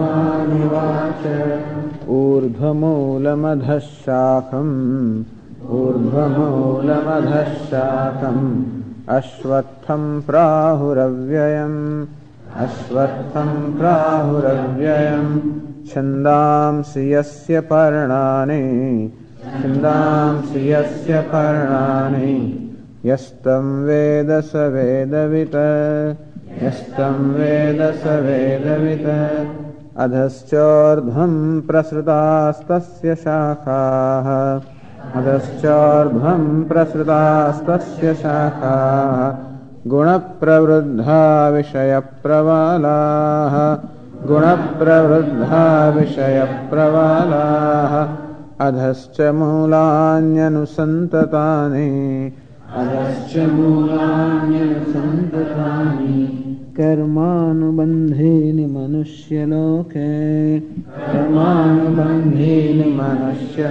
[2.09, 5.23] ऊर्ध्वमूलमधः शाखम्
[5.69, 8.63] ऊर्ध्वमूलमधः शाखम्
[9.09, 12.05] अश्वत्थम् प्राहुरव्ययम्।
[12.55, 15.41] अश्वत्थम् प्राहुरव्ययम्।
[15.87, 19.11] छन्दांसि यस्य पर्णानि।
[19.63, 22.69] छन्दांसि यस्य पर्णानि
[23.05, 25.55] यस्तं वेद स वेदवित्
[26.63, 29.09] यस्तं वेद स वेदवित्
[29.97, 34.61] अधश्चोर्ध्वं प्रसृतास्तस्य शाखाः।
[35.21, 39.53] अधश्चोर्ध्वं प्रसृतास्तस्य शाखाः।
[39.87, 42.35] गुणप्रवृद्धा विषयप्रवालाः
[44.27, 46.63] गुणप्रवृद्धा विषयप्रवालाः
[48.67, 50.31] अधश्च मूलान्यनुसन्ततानि
[52.81, 54.53] अधश्च मूलान्यनुसन्ततानि
[56.77, 60.07] कर्मानुबन्धीनि मनुष्यलोके
[61.11, 63.69] कर्मानुबन्धीनि मनुष्य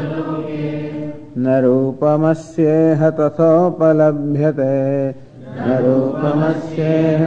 [1.38, 4.76] न रूपमस्येह तथोपलभ्यते
[5.66, 7.20] न रूपमस्येह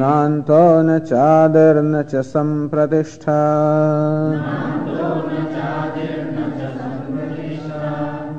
[0.00, 3.38] नान्तो न चादिर्न च सम्प्रतिष्ठा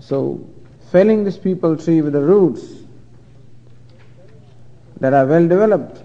[0.00, 0.44] so
[0.90, 2.62] felling this peepal tree with the roots
[5.00, 6.02] that are well developed.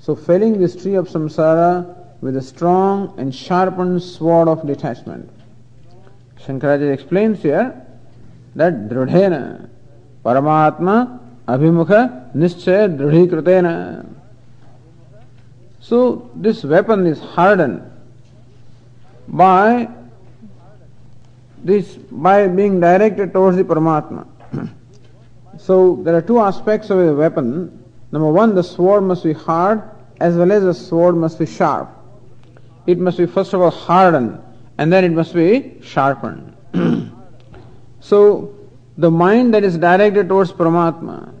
[0.00, 5.30] So felling this tree of samsara with a strong and sharpened sword of detachment.
[6.44, 7.86] Shankaracharya explains here
[8.56, 9.68] that dridhena
[10.24, 14.06] paramatma abhimukha nischaya dridhikritena
[15.80, 17.89] so this weapon is hardened
[19.30, 19.88] by
[21.62, 24.26] this by being directed towards the Paramatma.
[25.58, 27.84] so there are two aspects of a weapon.
[28.12, 29.82] Number one, the sword must be hard
[30.20, 31.88] as well as the sword must be sharp.
[32.86, 34.42] It must be first of all hardened
[34.78, 36.56] and then it must be sharpened.
[38.00, 38.54] so
[38.98, 41.32] the mind that is directed towards Paramatma,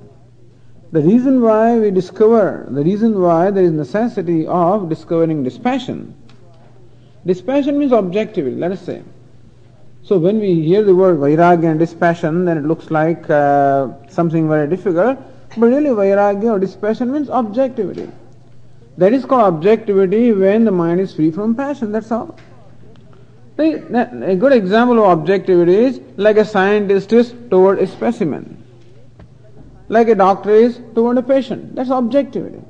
[0.92, 6.14] the reason why we discover, the reason why there is necessity of discovering dispassion,
[7.26, 9.02] dispassion means objectivity, let us say.
[10.02, 14.48] So when we hear the word vairagya and dispassion, then it looks like uh, something
[14.48, 15.18] very difficult,
[15.56, 18.10] but really vairagya or dispassion means objectivity.
[18.96, 22.38] That is called objectivity when the mind is free from passion, that's all.
[23.58, 28.60] A good example of objectivity is like a scientist is toward a specimen
[29.90, 31.74] like a doctor is toward a patient.
[31.74, 32.62] That's objectivity.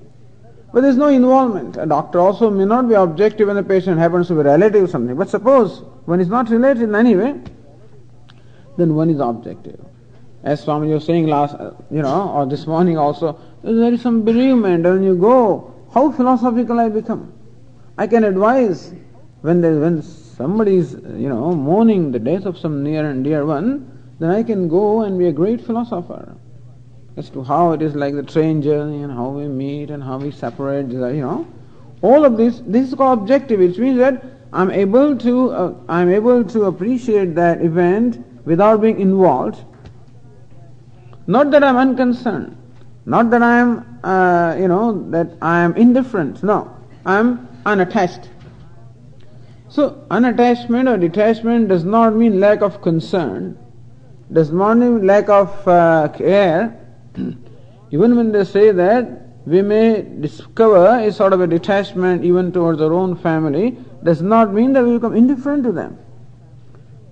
[0.72, 1.76] But there's no involvement.
[1.76, 4.86] A doctor also may not be objective when the patient happens to be relative or
[4.86, 5.16] something.
[5.16, 7.40] But suppose one is not related in any way,
[8.76, 9.80] then one is objective.
[10.44, 14.22] As Swami was saying last, uh, you know, or this morning also, there is some
[14.24, 17.32] bereavement and you go, how philosophical I become.
[17.98, 18.94] I can advise
[19.42, 23.44] when there, when somebody is, you know, mourning the death of some near and dear
[23.44, 26.36] one, then I can go and be a great philosopher
[27.20, 30.18] as to how it is like the train journey and how we meet and how
[30.18, 31.46] we separate, you know.
[32.02, 36.10] All of this, this is called objective, which means that I'm able to, uh, I'm
[36.10, 39.64] able to appreciate that event without being involved
[41.26, 42.56] Not that I'm unconcerned,
[43.06, 46.42] not that I'm, uh, you know, that I am indifferent.
[46.42, 46.74] No,
[47.06, 48.30] I'm unattached.
[49.68, 53.56] So, unattachment or detachment does not mean lack of concern,
[54.32, 56.79] does not mean lack of uh, care.
[57.90, 62.80] even when they say that we may discover a sort of a detachment even towards
[62.80, 65.98] our own family, does not mean that we become indifferent to them.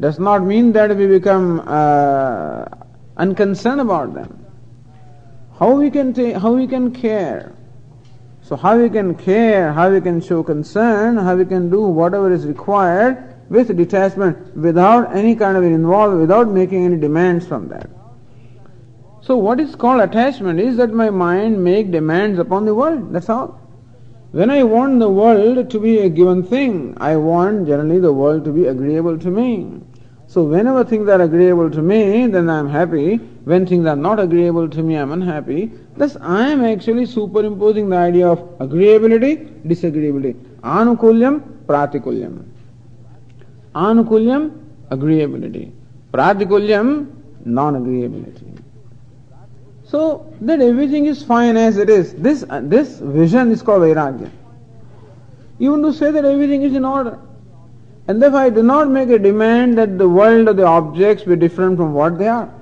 [0.01, 2.67] Does not mean that we become uh,
[3.17, 4.47] unconcerned about them.
[5.59, 7.53] How we can take, how we can care.
[8.43, 12.33] So how we can care, how we can show concern, how we can do whatever
[12.33, 17.91] is required with detachment without any kind of involvement, without making any demands from that.
[19.29, 23.13] So what is called attachment is that my mind make demands upon the world.
[23.13, 23.61] That's all.
[24.33, 28.47] When I want the world to be a given thing, I want generally the world
[28.47, 29.83] to be agreeable to me.
[30.29, 33.17] So whenever things are agreeable to me, then I am happy.
[33.45, 35.73] When things are not agreeable to me, I am unhappy.
[35.99, 40.37] Thus I am actually superimposing the idea of agreeability, disagreeability.
[40.63, 42.47] Anukulyam, pratikulyam.
[43.75, 44.59] Anukulyam,
[44.91, 45.71] agreeability.
[46.15, 47.11] Pratikulyam,
[47.45, 48.58] non-agreeability.
[49.90, 52.12] So that everything is fine as it is.
[52.12, 54.31] This, uh, this vision is called Vairagya.
[55.58, 57.19] Even to say that everything is in order.
[58.06, 61.37] And therefore I do not make a demand that the world or the objects be
[61.37, 62.52] different from what they are.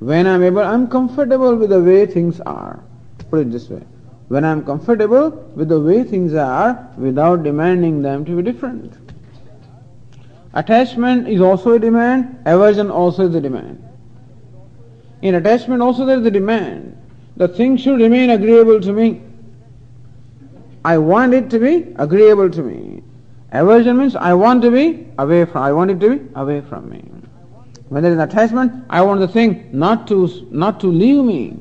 [0.00, 2.82] When I'm able, I'm comfortable with the way things are.
[3.30, 3.82] Put it this way.
[4.28, 8.92] When I'm comfortable with the way things are without demanding them to be different.
[10.52, 13.85] Attachment is also a demand, aversion also is a demand.
[15.26, 16.96] In attachment also there is a demand.
[17.36, 19.22] The thing should remain agreeable to me.
[20.84, 23.02] I want it to be agreeable to me.
[23.50, 26.88] Aversion means I want to be away from, I want it to be away from
[26.88, 27.02] me.
[27.88, 31.56] When there is an attachment, I want the thing not to, not to leave me.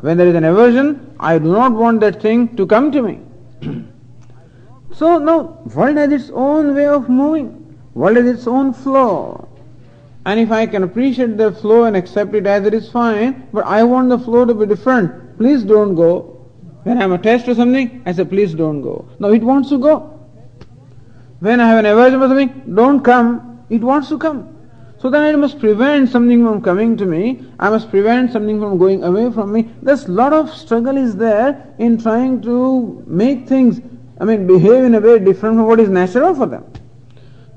[0.00, 3.20] When there is an aversion, I do not want that thing to come to me.
[4.92, 7.78] so now, world has its own way of moving.
[7.94, 9.47] World has its own flow.
[10.26, 13.64] And if I can appreciate the flow and accept it as it is fine, but
[13.64, 16.34] I want the flow to be different, please don't go.
[16.82, 19.08] When I am attached to something, I say, please don't go.
[19.18, 20.18] Now it wants to go.
[21.40, 24.54] When I have an aversion for something, don't come, it wants to come.
[24.98, 27.46] So then I must prevent something from coming to me.
[27.60, 29.70] I must prevent something from going away from me.
[29.80, 33.80] There's a lot of struggle is there in trying to make things,
[34.20, 36.64] I mean, behave in a way different from what is natural for them.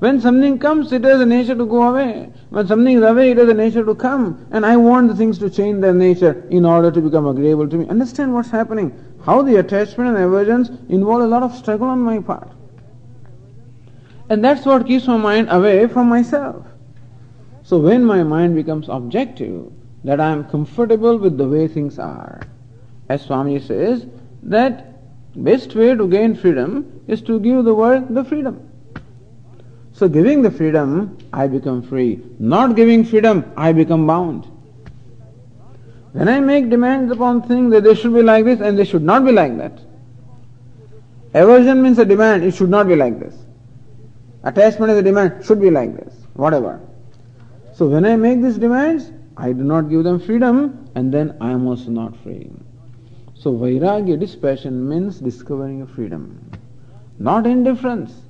[0.02, 2.28] When something comes, it has a nature to go away.
[2.50, 4.48] When something is away, it has a nature to come.
[4.50, 7.76] And I want the things to change their nature in order to become agreeable to
[7.76, 7.88] me.
[7.88, 8.92] Understand what's happening.
[9.24, 12.50] How the attachment and aversions involve a lot of struggle on my part.
[14.28, 16.66] And that's what keeps my mind away from myself.
[17.62, 19.70] So when my mind becomes objective,
[20.02, 22.40] that I am comfortable with the way things are,
[23.08, 24.08] as Swami says,
[24.42, 24.98] that
[25.36, 28.68] best way to gain freedom is to give the world the freedom.
[30.02, 32.20] So giving the freedom, I become free.
[32.40, 34.48] Not giving freedom, I become bound.
[36.10, 39.04] When I make demands upon things that they should be like this and they should
[39.04, 39.78] not be like that.
[41.34, 43.36] Aversion means a demand, it should not be like this.
[44.42, 46.80] Attachment is a demand, should be like this, whatever.
[47.72, 51.52] So when I make these demands, I do not give them freedom and then I
[51.52, 52.50] am also not free.
[53.34, 56.50] So Vairagya, dispassion means discovering a freedom.
[57.20, 58.21] Not indifference,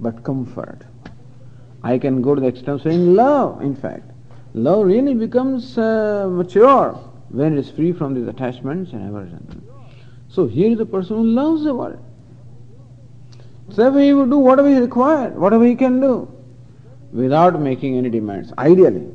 [0.00, 0.82] but comfort.
[1.82, 4.10] I can go to the extent saying love, in fact.
[4.54, 6.92] Love really becomes uh, mature
[7.28, 9.62] when it is free from these attachments and aversion.
[10.28, 11.98] So here is a person who loves the world.
[13.70, 16.28] So he will do whatever is required, whatever he can do,
[17.12, 19.08] without making any demands, ideally.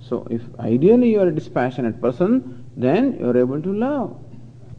[0.00, 4.18] So if ideally you are a dispassionate person, then you are able to love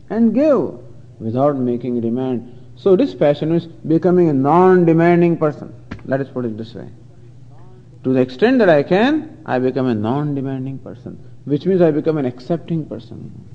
[0.10, 0.80] and give
[1.20, 2.59] without making a demand.
[2.80, 5.74] So this passion is becoming a non-demanding person.
[6.06, 6.88] Let us put it this way.
[8.06, 12.18] To the extent that I can, I become a non-demanding person, which means I become
[12.18, 13.50] an accepting person.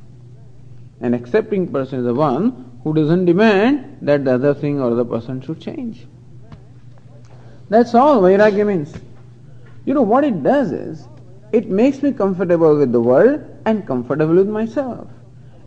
[1.01, 5.07] An accepting person is the one who doesn't demand that the other thing or the
[5.07, 6.07] person should change.
[7.71, 8.95] That's all Vairagya means.
[9.87, 11.09] You know what it does is,
[11.51, 15.09] it makes me comfortable with the world and comfortable with myself.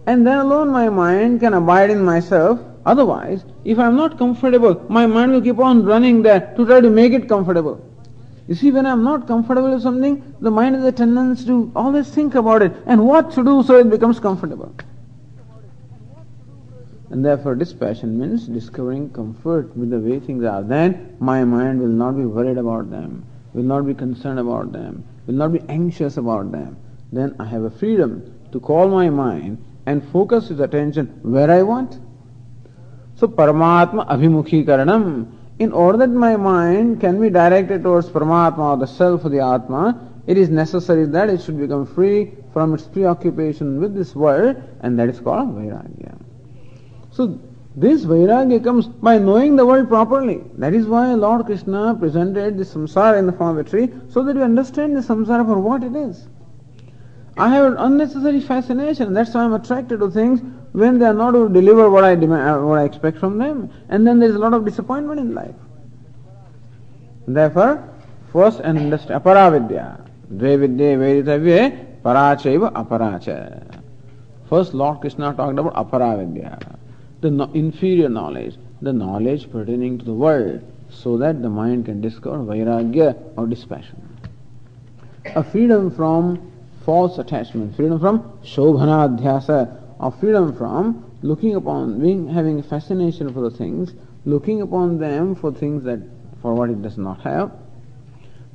[0.06, 2.60] And then alone my mind can abide in myself.
[2.88, 6.80] Otherwise, if I am not comfortable, my mind will keep on running there to try
[6.82, 7.80] to make it comfortable.
[8.48, 11.72] You see, when I am not comfortable with something, the mind has a tendency to
[11.76, 14.74] always think about it and what to do so it becomes comfortable.
[17.10, 20.64] And therefore dispassion means discovering comfort with the way things are.
[20.64, 23.26] Then my mind will not be worried about them.
[23.54, 26.78] will not be concerned about them, will not be anxious about them,
[27.12, 31.64] then I have a freedom to call my mind and focus its attention where I
[31.64, 32.00] want.
[33.18, 38.86] So Paramatma Abhimukhi in order that my mind can be directed towards Paramatma or the
[38.86, 43.82] self of the Atma, it is necessary that it should become free from its preoccupation
[43.82, 46.16] with this world, and that is called Vairagya.
[47.10, 47.40] So
[47.76, 50.44] this Vairagya comes by knowing the world properly.
[50.60, 54.22] That is why Lord Krishna presented the samsara in the form of a tree, so
[54.24, 56.28] that you understand the samsara for what it is.
[57.38, 59.14] I have an unnecessary fascination.
[59.14, 60.42] That's why I'm attracted to things
[60.72, 63.72] when they are not to deliver what I demand, uh, what I expect from them,
[63.90, 65.56] and then there is a lot of disappointment in life.
[67.28, 67.88] Therefore,
[68.32, 70.02] first and understand aparavidya.
[70.34, 73.82] Dve vidya veditavye parachaiva aparacha.
[74.50, 76.78] First, Lord Krishna talked about aparavidya,
[77.22, 82.02] the no- inferior knowledge, the knowledge pertaining to the world, so that the mind can
[82.02, 84.02] discover vairagya or dispassion.
[85.36, 86.40] A freedom from
[86.88, 89.60] false attachment, freedom from shobhanadhyasa,
[90.00, 95.52] or freedom from looking upon, being, having fascination for the things, looking upon them for
[95.52, 96.00] things that,
[96.42, 97.52] for what it does not have.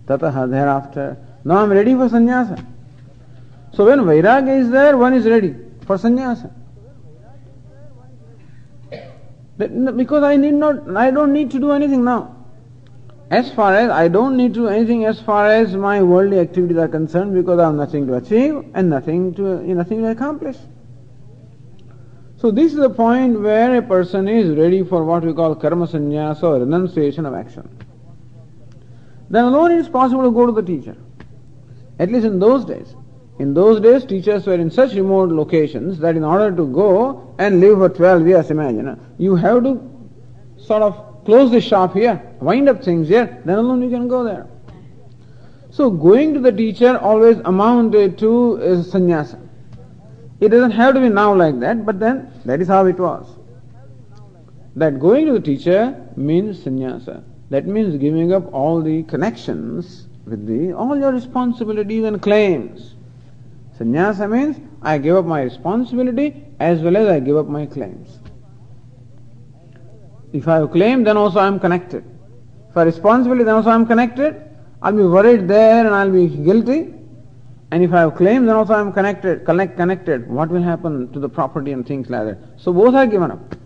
[0.07, 2.65] Tataha, thereafter, now I'm ready for sannyasa.
[3.75, 5.55] So when vairagya is there, one is ready
[5.87, 6.51] for sannyasa.
[9.59, 12.42] Because I need not, I don't need to do anything now.
[13.33, 16.87] As far as I don't need to anything as far as my worldly activities are
[16.87, 20.59] concerned because I have nothing to achieve and nothing to nothing to accomplish.
[22.37, 25.87] So this is the point where a person is ready for what we call karma
[25.87, 27.71] sannyasa or renunciation of action.
[29.31, 30.97] Then alone it is possible to go to the teacher.
[31.99, 32.95] At least in those days.
[33.39, 37.61] In those days, teachers were in such remote locations that in order to go and
[37.61, 39.81] live for 12 years, imagine, you have to
[40.59, 44.25] sort of close the shop here, wind up things here, then alone you can go
[44.25, 44.47] there.
[45.71, 49.41] So going to the teacher always amounted to sannyasa.
[50.41, 53.27] It doesn't have to be now like that, but then that is how it was.
[54.77, 57.25] That going to the teacher means sannyasa.
[57.51, 62.95] That means giving up all the connections with the all your responsibilities and claims.
[63.79, 68.19] Sannyasa means I give up my responsibility as well as I give up my claims.
[70.33, 72.05] If I have claim, then also I am connected.
[72.71, 74.43] If I have responsibility, then also I am connected.
[74.81, 76.95] I'll be worried there and I'll be guilty.
[77.71, 80.29] And if I have claim, then also I am connected, connect, connected.
[80.29, 82.39] What will happen to the property and things like that?
[82.57, 83.57] So both are given up.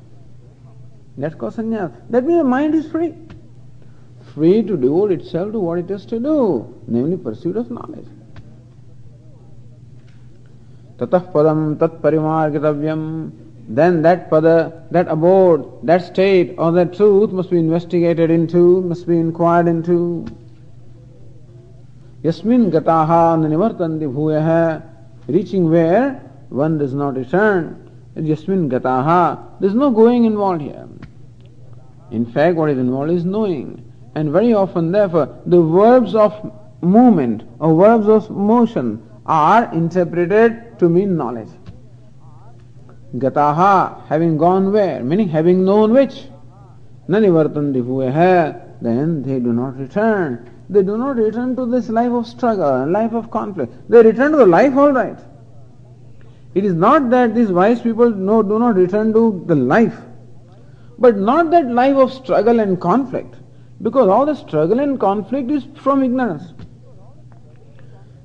[1.17, 1.93] That's called sannyas.
[2.11, 3.15] That means the mind is free.
[4.35, 8.07] Free to devote itself to what it has to do, namely pursuit of knowledge.
[10.99, 13.33] Padam tat parimargitavyam
[13.69, 19.07] then that pada, that abode, that state or that truth must be investigated into, must
[19.07, 20.27] be inquired into.
[22.23, 24.83] Yasmin gataha nivartanti bhuyaha,
[25.27, 26.15] reaching where
[26.49, 27.91] one does not return.
[28.15, 30.89] Yasmin gataha, there is no going involved here.
[32.13, 33.83] In fact, what is involved is knowing.
[34.15, 40.89] And very often, therefore, the verbs of movement or verbs of motion are interpreted to
[40.89, 41.49] mean knowledge.
[43.15, 45.03] Gataha, having gone where?
[45.03, 46.27] Meaning having known which?
[47.09, 50.51] Nanivartanti bhuyaha, then they do not return.
[50.69, 53.73] They do not return to this life of struggle, life of conflict.
[53.89, 55.19] They return to the life all right.
[56.55, 59.97] It is not that these wise people no, do not return to the life,
[60.99, 63.37] but not that life of struggle and conflict,
[63.83, 66.55] because all the struggle and conflict is from ignorance.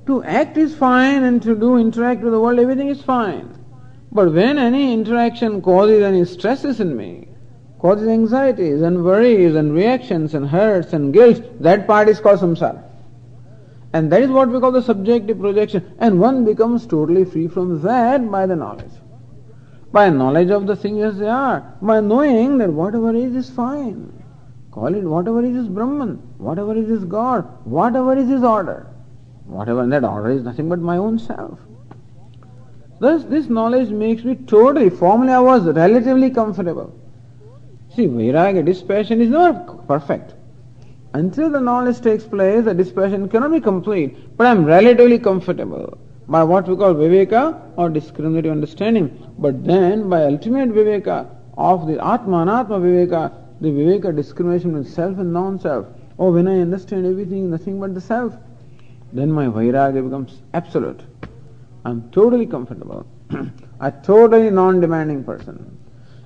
[0.06, 3.61] To act is fine and to do interact with the world, everything is fine.
[4.12, 7.28] But when any interaction causes any stresses in me,
[7.78, 12.84] causes anxieties and worries and reactions and hurts and guilt, that part is called samsara.
[13.94, 15.94] And that is what we call the subjective projection.
[15.98, 18.92] And one becomes totally free from that by the knowledge.
[19.92, 21.74] By knowledge of the things as they are.
[21.80, 24.22] By knowing that whatever is is fine.
[24.70, 26.16] Call it whatever is is Brahman.
[26.38, 27.44] Whatever is is God.
[27.64, 28.86] Whatever is is order.
[29.44, 31.58] Whatever that order is nothing but my own self.
[33.02, 36.94] Thus, this knowledge makes me totally, formerly I was relatively comfortable.
[37.96, 40.34] See, vairagya, dispassion is not perfect.
[41.12, 44.36] Until the knowledge takes place, the dispassion cannot be complete.
[44.36, 49.10] But I am relatively comfortable by what we call viveka or discriminative understanding.
[49.36, 51.26] But then, by ultimate viveka
[51.58, 55.86] of the atma viveka, the viveka discrimination with self and non-self.
[56.20, 58.32] Oh, when I understand everything, nothing but the self,
[59.12, 61.00] then my vairagya becomes absolute.
[61.84, 63.06] I'm totally comfortable.
[63.80, 65.78] a totally non-demanding person.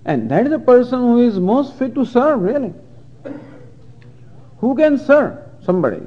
[0.04, 2.72] And that is the person who is most fit to serve, really.
[4.58, 6.02] Who can serve somebody?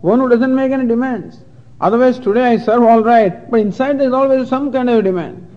[0.00, 1.38] One who doesn't make any demands.
[1.80, 5.02] Otherwise, today I serve all right, but inside there is always some kind of a
[5.02, 5.48] demand.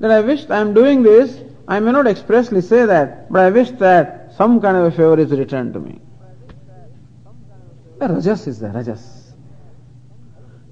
[0.00, 3.50] That I wish I am doing this, I may not expressly say that, but I
[3.50, 6.00] wish that some kind of a favor is returned to me.
[7.98, 9.13] The rajas is there, rajas.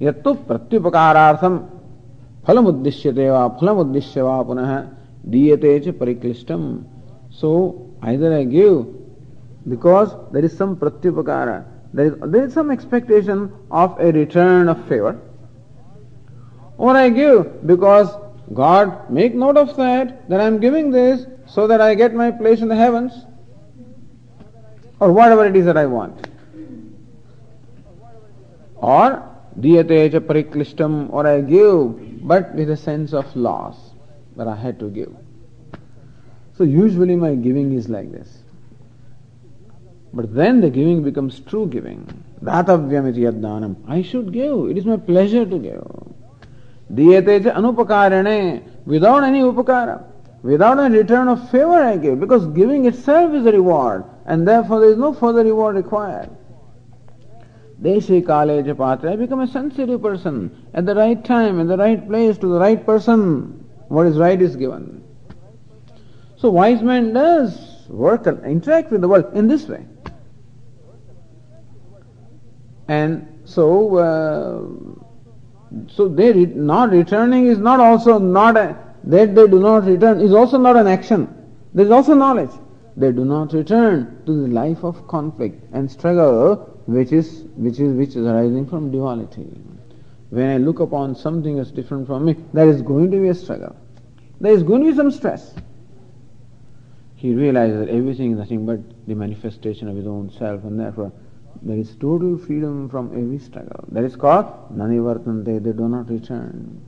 [0.02, 1.59] यत्तु प्रत्युपकारार्थम
[2.47, 4.71] फलम उद्देश्य देवा फलम उद्देश्य वा पुनः
[5.32, 6.62] दीयते च परिक्लिष्टम।
[7.40, 7.50] So
[8.04, 8.75] either I give
[9.68, 11.49] because there is some प्रत्युपकार
[11.97, 13.49] there is there is some expectation
[13.82, 15.18] of a return of favour
[16.80, 18.09] or I give because
[18.54, 22.62] God make note of that I am giving this so that I get my place
[22.62, 23.25] in the heavens
[25.00, 26.26] or whatever it is that I want
[28.85, 29.21] or
[29.59, 33.76] diyate cha or I give, but with a sense of loss
[34.37, 35.14] that I had to give.
[36.54, 38.42] So usually my giving is like this.
[40.14, 42.06] But then the giving becomes true giving.
[42.42, 43.26] Datavyam iti
[43.88, 44.71] I should give.
[44.71, 45.87] It is my pleasure to give.
[46.92, 48.62] Diyate cha anupakarane.
[48.85, 50.04] Without any upakara.
[50.42, 52.21] Without a return of favor I give.
[52.21, 54.04] Because giving itself is a reward.
[54.26, 56.30] And therefore there is no further reward required.
[57.83, 59.12] Deshi kale patra.
[59.12, 60.69] I become a sensitive person.
[60.73, 63.67] At the right time, in the right place, to the right person.
[63.89, 65.05] What is right is given.
[66.37, 69.85] So wise man does work and interact with the world in this way.
[72.89, 79.47] And so, uh, so they re- not returning is not also not a, that they
[79.47, 81.29] do not return is also not an action.
[81.75, 82.51] There is also knowledge.
[82.97, 87.94] They do not return to the life of conflict and struggle, which is which is
[87.96, 89.48] which is arising from duality.
[90.30, 93.34] When I look upon something as different from me, there is going to be a
[93.34, 93.75] struggle.
[94.42, 95.54] There is going to be some stress.
[97.16, 101.12] He realizes that everything is nothing but the manifestation of his own self, and therefore
[101.62, 103.86] there is total freedom from every struggle.
[103.92, 106.81] That is called nanivartante, they do not return.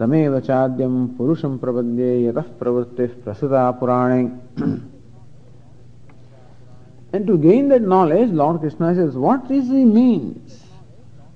[0.00, 4.22] तमेव चाद्यम पुरुषम प्रपद्ये यतः प्रवृत्ति प्रसुता पुराणे
[7.13, 10.63] and to gain that knowledge, Lord Krishna says, what is the means?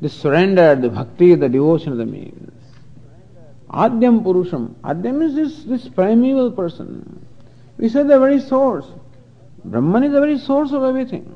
[0.01, 2.51] The surrender, the bhakti, the devotion of the means.
[3.69, 4.73] Adyam Purusham.
[4.83, 7.25] Adyam is this, this primeval person.
[7.77, 8.85] We said the very source.
[9.63, 11.35] Brahman is the very source of everything.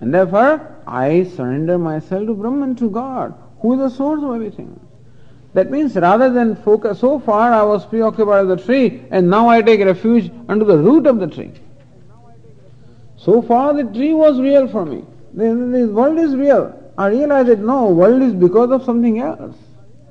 [0.00, 4.78] And therefore, I surrender myself to Brahman, to God, who is the source of everything.
[5.54, 9.48] That means rather than focus, so far I was preoccupied with the tree and now
[9.48, 11.52] I take refuge under the root of the tree.
[13.26, 15.04] So far the tree was real for me.
[15.34, 16.80] The, world is real.
[16.96, 19.56] I realize that no, world is because of something else.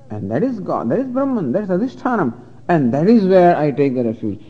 [0.10, 2.34] And that is God, that is Brahman, that is Adhishtanam.
[2.67, 4.41] And that is where I take the refuge.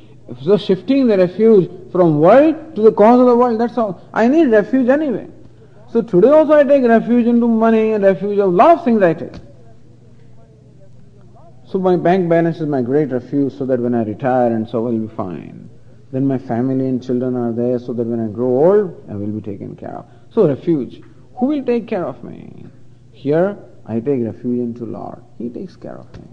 [0.41, 4.01] So shifting the refuge from world to the cause of the world, that's all.
[4.11, 5.27] I need refuge anyway.
[5.91, 9.33] So today also I take refuge into money refuge of lot of things I take.
[11.67, 14.79] So my bank balance is my great refuge so that when I retire and so
[14.79, 15.69] I will be fine.
[16.11, 19.27] Then my family and children are there so that when I grow old, I will
[19.27, 20.05] be taken care of.
[20.31, 21.01] So refuge.
[21.37, 22.67] Who will take care of me?
[23.11, 25.21] Here I take refuge into Lord.
[25.37, 26.27] He takes care of me.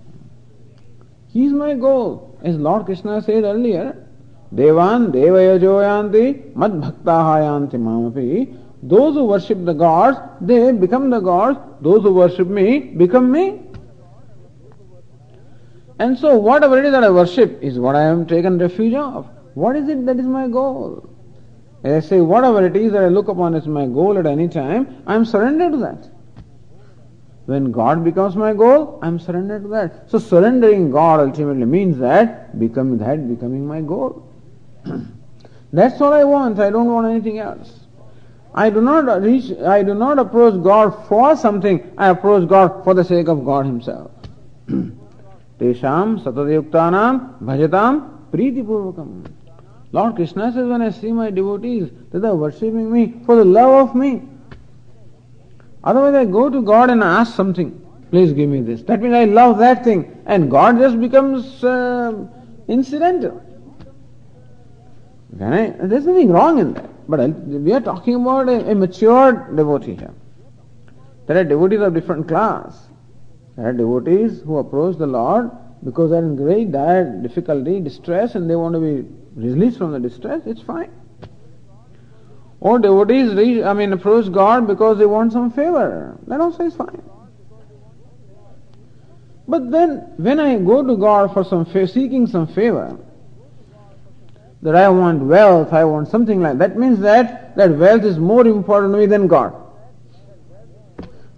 [1.29, 2.39] He is my goal.
[2.43, 4.07] As Lord Krishna said earlier,
[4.55, 8.59] Devan devayajoyanti mad bhaktahayanti mamapi.
[8.83, 11.59] Those who worship the gods, they become the gods.
[11.81, 13.63] Those who worship me, become me.
[15.99, 19.29] And so whatever it is that I worship is what I am taken refuge of.
[19.55, 21.09] What is it that is my goal?
[21.85, 24.49] As I say, whatever it is that I look upon as my goal at any
[24.49, 26.09] time, I am surrendered to that.
[27.47, 30.11] When God becomes my goal, I am surrendered to that.
[30.11, 34.29] So surrendering God ultimately means that becoming that becoming my goal.
[35.73, 36.61] That's all I want.
[36.61, 37.81] I don't want anything else.
[38.55, 42.95] I do not reach I do not approach God for something, I approach God for
[42.95, 44.11] the sake of God Himself.
[44.69, 49.25] Tesham satadayuktanam bhajatam pritipurvakam.
[49.93, 53.45] Lord Krishna says, when I see my devotees, that they are worshipping me for the
[53.45, 54.23] love of me.
[55.85, 57.79] Otherwise, I go to God and ask something.
[58.11, 58.83] Please give me this.
[58.83, 60.23] That means I love that thing.
[60.27, 62.27] And God just becomes uh,
[62.69, 63.43] incidental.
[65.41, 66.89] I, there's nothing wrong in that.
[67.09, 70.15] But we are talking about a, a mature devotee here.
[71.27, 72.89] There are devotees of different class.
[73.57, 75.51] There are devotees who approach the Lord
[75.85, 79.93] because they are in great dire difficulty, distress, and they want to be released from
[79.93, 80.43] the distress.
[80.47, 80.91] It's fine.
[82.61, 86.17] Or devotees I mean, approach God because they want some favor.
[86.27, 87.03] That also is fine.
[89.49, 92.97] But then, when I go to God for some favor, seeking some favor,
[94.63, 98.47] that I want wealth, I want something like that, means that that wealth is more
[98.47, 99.55] important to me than God.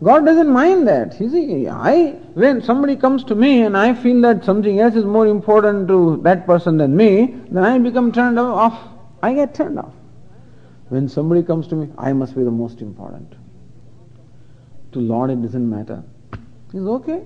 [0.04, 1.18] God doesn't mind that.
[1.18, 5.04] You see, I, when somebody comes to me and I feel that something else is
[5.06, 8.78] more important to that person than me, then I become turned off.
[9.22, 9.94] I get turned off.
[10.90, 13.34] When somebody comes to me, I must be the most important.
[14.92, 16.02] To Lord, it doesn't matter.
[16.70, 17.22] He's okay.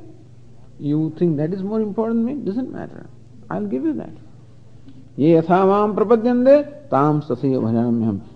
[0.79, 2.45] You think that is more important to me?
[2.45, 3.11] Doesn't matter.
[3.51, 4.11] I'll give you that.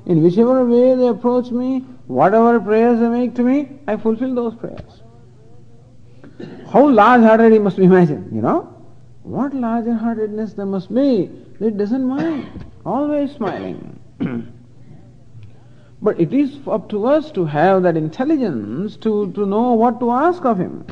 [0.05, 4.55] In whichever way they approach me, whatever prayers they make to me, I fulfill those
[4.55, 5.03] prayers.
[6.71, 8.69] How large-hearted he must be imagined, you know?
[9.23, 11.31] What larger-heartedness there must be.
[11.61, 12.65] It doesn't mind.
[12.85, 13.99] Always smiling.
[16.03, 20.11] but it is up to us to have that intelligence to, to know what to
[20.11, 20.85] ask of him.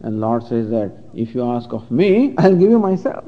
[0.00, 3.24] And Lord says that if you ask of me, I'll give you myself.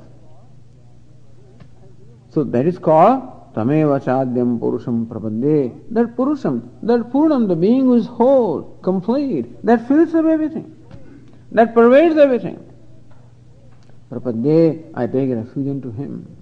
[2.31, 5.81] So that is called Tameva Chadyam Purusham Prapadye.
[5.91, 10.77] That Purusham, that Purnam, the being who is whole, complete, that fills up everything,
[11.53, 12.65] that pervades everything.
[14.11, 16.37] Prapadye, I take refuge into him.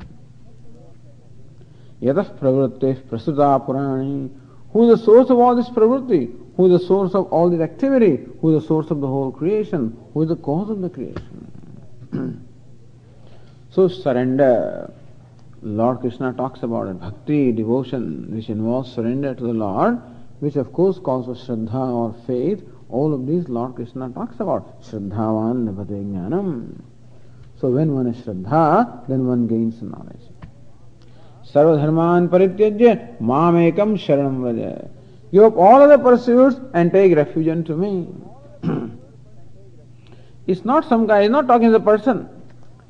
[2.02, 4.30] Yatah pravritte prasuta purani.
[4.72, 6.32] Who is the source of all this pravritti?
[6.56, 8.26] Who is the source of all this activity?
[8.40, 9.96] Who is the source of the whole creation?
[10.12, 11.46] Who is the cause of the creation?
[13.70, 14.92] so surrender.
[15.62, 17.00] Lord Krishna talks about it.
[17.00, 20.00] Bhakti, devotion, which involves surrender to the Lord,
[20.40, 22.62] which of course calls for Shraddha or faith.
[22.88, 24.82] All of these Lord Krishna talks about.
[24.82, 26.80] Shraddhavan labhate jnanam.
[27.60, 30.22] So when one is Shraddha, then one gains knowledge.
[31.44, 34.90] Sarvadharman parityajya mamekam sharanam vraja.
[35.32, 38.08] Give up all other pursuits and take refuge unto me.
[40.46, 42.28] it's not some guy, he's not talking as a person.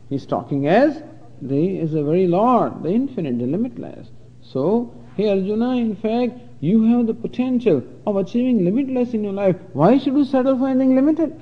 [0.08, 1.02] He's talking as
[1.42, 4.08] the is the very Lord, the infinite, the limitless.
[4.42, 9.56] So, hey Arjuna, in fact, you have the potential of achieving limitless in your life.
[9.72, 11.40] Why should you settle for anything limited?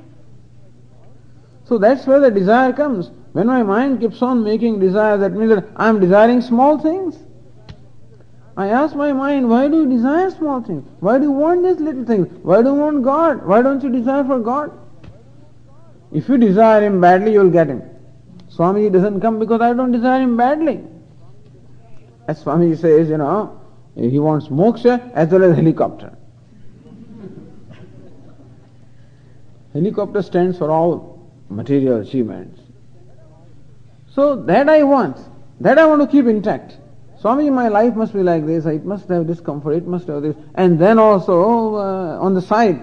[1.64, 3.10] So that's where the desire comes.
[3.32, 7.18] When my mind keeps on making desires, that means that I am desiring small things.
[8.56, 10.88] I ask my mind, why do you desire small things?
[11.00, 12.28] Why do you want these little things?
[12.42, 13.44] Why do you want God?
[13.44, 14.72] Why don't you desire for God?
[16.12, 17.82] If you desire Him badly, you will get Him.
[18.56, 20.82] Swamiji doesn't come because I don't desire him badly.
[22.26, 23.60] As Swamiji says, you know,
[23.94, 26.16] he wants moksha as well as helicopter.
[29.74, 32.60] Helicopter stands for all material achievements.
[34.08, 35.18] So that I want.
[35.60, 36.78] That I want to keep intact.
[37.20, 38.64] Swamiji, my life must be like this.
[38.64, 39.74] It must have discomfort.
[39.74, 40.36] It must have this.
[40.54, 42.80] And then also uh, on the side,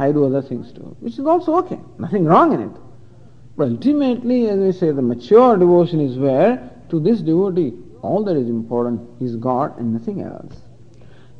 [0.00, 1.78] I do other things too, which is also okay.
[1.98, 2.76] Nothing wrong in it.
[3.62, 7.72] Ultimately, as we say, the mature devotion is where to this devotee
[8.02, 10.60] all that is important is God and nothing else.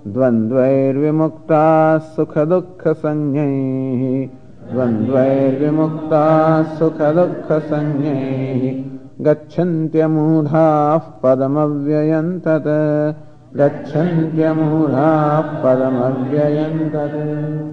[0.07, 4.29] द्वन्द्वैर्विमुक्ताः सुखदुःखसंज्ञैः।
[4.73, 8.83] द्वन्द्वैर्विमुक्ताः सुखदुःखसंज्ञैः।
[9.21, 13.15] गच्छन्त्यमूढाः पदमव्ययं तत्
[13.57, 17.71] गच्छन्त्यमूढाः पदमव्ययं तत्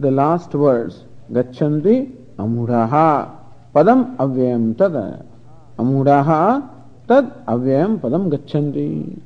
[0.00, 0.96] the last words
[1.32, 3.26] गच्छन्ति अमूढाः
[3.74, 5.24] पदम् अव्ययं तद्।
[5.80, 6.60] अमूढाः
[7.08, 9.18] तद् अव्ययं पदं गच्छन्ति।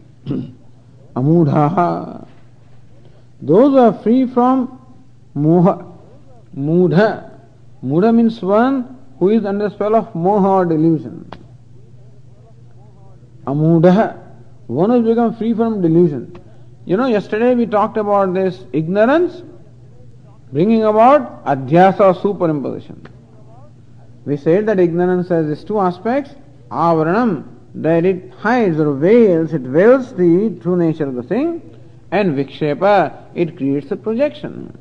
[1.18, 2.26] Amudhaha.
[3.42, 4.80] Those who are free from
[5.36, 5.84] moha.
[6.56, 7.30] Mudha.
[7.84, 11.28] Mudha means one who is under spell of moha or delusion.
[13.46, 14.16] Amudha.
[14.68, 16.36] One who has become free from delusion.
[16.84, 19.42] You know, yesterday we talked about this ignorance
[20.52, 23.06] bringing about adhyasa or superimposition.
[24.24, 26.30] We said that ignorance has these two aspects,
[26.70, 31.62] avaranam, that it hides or veils, it veils the true nature of the thing,
[32.10, 34.76] And vikshepa, it creates a projection.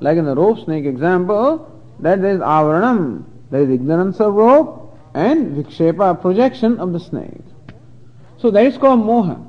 [0.00, 4.98] Like in the rope snake example, that there is avaranam, there is ignorance of rope,
[5.14, 7.40] and vikshepa, projection of the snake.
[8.38, 9.42] So that is called moha.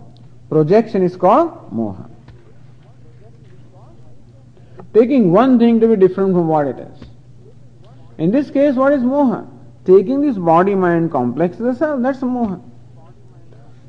[0.49, 2.09] Projection is called moha.
[4.93, 6.99] Taking one thing to be different from what it is.
[8.17, 9.49] In this case, what is moha?
[9.83, 12.61] Taking this body mind complex as a self, that's moha.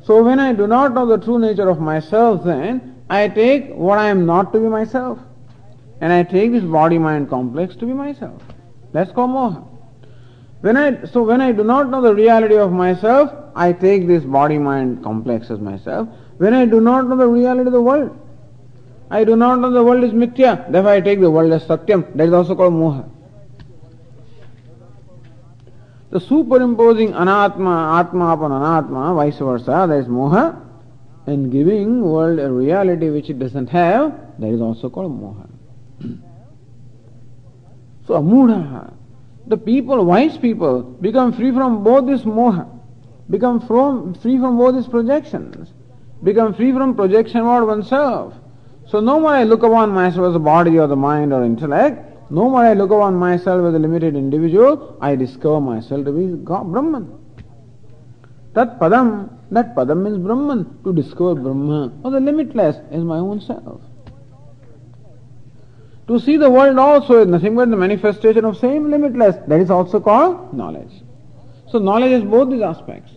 [0.07, 3.99] So when I do not know the true nature of myself, then I take what
[3.99, 5.19] I am not to be myself.
[6.01, 8.41] And I take this body mind complex to be myself.
[8.93, 9.67] That's called moha.
[10.61, 14.23] When I, so when I do not know the reality of myself, I take this
[14.23, 16.09] body mind complex as myself.
[16.39, 18.17] When I do not know the reality of the world,
[19.11, 22.15] I do not know the world is mithya, therefore I take the world as satyam.
[22.15, 23.09] That is also called moha.
[26.11, 30.61] The superimposing anatma, atma upon anatma, vice versa, that is moha,
[31.27, 35.49] and giving world a reality which it doesn't have, that is also called moha.
[38.07, 38.93] so amudha,
[39.49, 42.69] the people, wise people, become free from both this moha,
[43.29, 45.73] become from, free from both these projections,
[46.23, 48.35] become free from projection about oneself.
[48.89, 52.16] So no more I look upon myself as a body or the mind or intellect,
[52.31, 56.27] no more I look upon myself as a limited individual, I discover myself to be
[56.45, 57.13] God, Brahman.
[58.55, 63.41] That padam, that padam means Brahman, to discover Brahman or the limitless is my own
[63.41, 63.81] self.
[66.09, 69.37] To see the world also is nothing but the manifestation of same limitless.
[69.49, 71.03] That is also called knowledge.
[71.69, 73.13] So knowledge is both these aspects.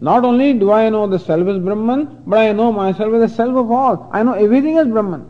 [0.00, 3.36] Not only do I know the self as Brahman, but I know myself as the
[3.36, 4.10] self of all.
[4.12, 5.28] I know everything as Brahman.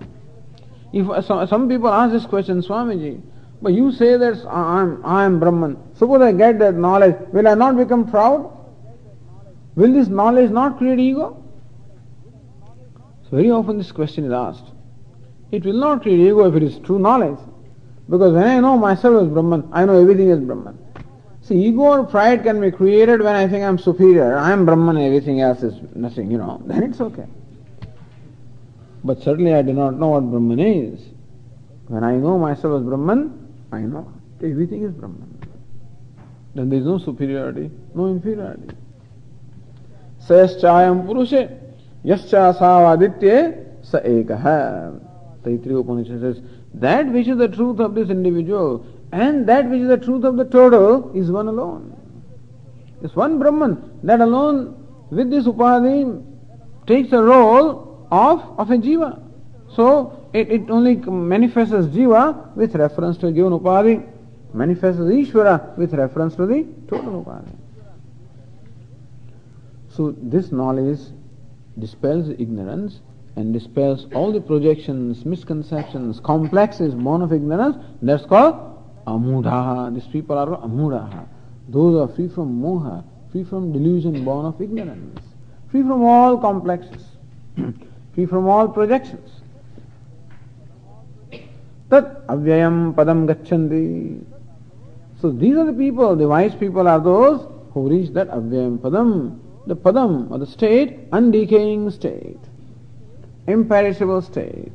[0.95, 3.21] If uh, some people ask this question, Swamiji,
[3.61, 5.77] but you say that I am, I am Brahman.
[5.95, 8.57] Suppose I get that knowledge, will I not become proud?
[9.75, 11.43] Will this knowledge not create ego?
[13.25, 14.71] So very often this question is asked.
[15.51, 17.41] It will not create ego if it is true knowledge.
[18.09, 20.79] Because when I know myself as Brahman, I know everything is Brahman.
[21.41, 24.65] See, ego or pride can be created when I think I am superior, I am
[24.65, 27.27] Brahman, everything else is nothing, you know, then it's okay.
[29.05, 31.01] But certainly I do not know what Brahman is.
[31.89, 34.11] When I know myself as Brahman, I know
[34.43, 35.39] everything is Brahman.
[36.55, 38.75] Then there is no superiority, no inferiority.
[40.27, 41.55] Sayaschayam purushe,
[42.03, 44.99] yascha savaditye sa ekaha.
[45.43, 46.41] Taittiriya Upanishad says,
[46.73, 50.37] that which is the truth of this individual and that which is the truth of
[50.37, 51.95] the total is one alone.
[53.03, 54.01] It's one Brahman.
[54.03, 56.25] That alone, with this upadhi,
[56.87, 59.21] takes a role of, of a jiva.
[59.75, 64.07] So, it, it only manifests as jiva with reference to a given upadhi,
[64.53, 67.57] manifests as Ishvara with reference to the total upadhi.
[69.89, 71.01] So, this knowledge
[71.79, 73.01] dispels ignorance
[73.37, 78.55] and dispels all the projections, misconceptions, complexes born of ignorance, that's called
[79.07, 79.93] amudha.
[79.95, 81.27] These people are amudha.
[81.69, 85.21] Those are free from moha, free from delusion born of ignorance,
[85.71, 87.05] free from all complexes,
[88.15, 89.31] free from all projections.
[91.91, 94.25] Tat avyayam padam gacchandi.
[95.21, 99.39] So these are the people, the wise people are those who reach that avyayam padam,
[99.67, 102.39] the padam or the state, undecaying state
[103.47, 104.73] imperishable state,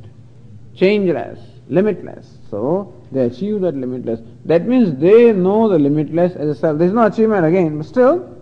[0.74, 2.38] changeless, limitless.
[2.50, 4.20] So they achieve that limitless.
[4.44, 6.78] That means they know the limitless as a self.
[6.78, 8.36] There is no achievement again, but still,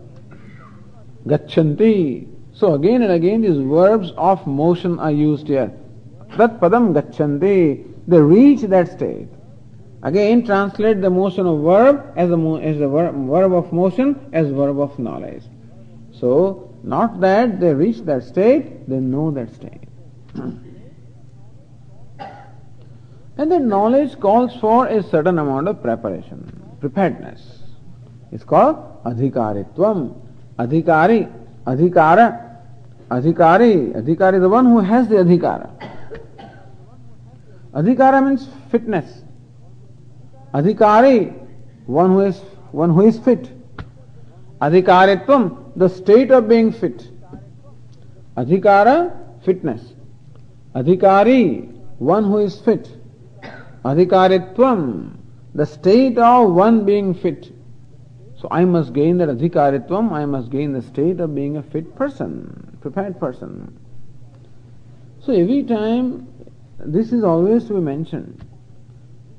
[1.26, 2.28] gachanti.
[2.58, 5.72] So again and again these verbs of motion are used here.
[6.36, 7.84] Tat padam gachanti.
[8.08, 9.28] They reach that state.
[10.02, 14.48] Again, translate the motion of verb as the, as the verb, verb of motion as
[14.48, 15.42] verb of knowledge.
[16.12, 19.82] So, not that they reach that state, they know that state.
[23.38, 27.62] And the knowledge calls for a certain amount of preparation, preparedness.
[28.32, 30.20] It's called adhikaritvam.
[30.58, 31.32] Adhikari,
[31.64, 32.47] adhikara,
[33.10, 35.68] अधिकारी अधिकारी one who has the adhikar.
[37.74, 39.22] Adhikar means fitness
[40.54, 41.18] adhikari
[41.88, 42.40] one who is
[42.74, 43.46] one who is fit
[44.62, 45.38] adhikaritva
[45.78, 47.02] the state of being fit
[48.36, 48.88] adhikar
[49.46, 49.92] fitness
[50.74, 51.42] adhikari
[52.02, 52.86] one who is fit
[53.86, 54.64] adhikaritva
[55.56, 57.44] the state of one being fit
[58.40, 61.92] so I must gain the adhikaritva I must gain the state of being a fit
[61.98, 62.34] person
[62.80, 63.78] prepared person.
[65.20, 66.28] So every time
[66.78, 68.44] this is always to be mentioned.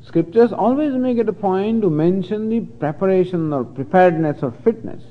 [0.02, 5.04] Scriptures always make it a point to mention the preparation or preparedness or fitness.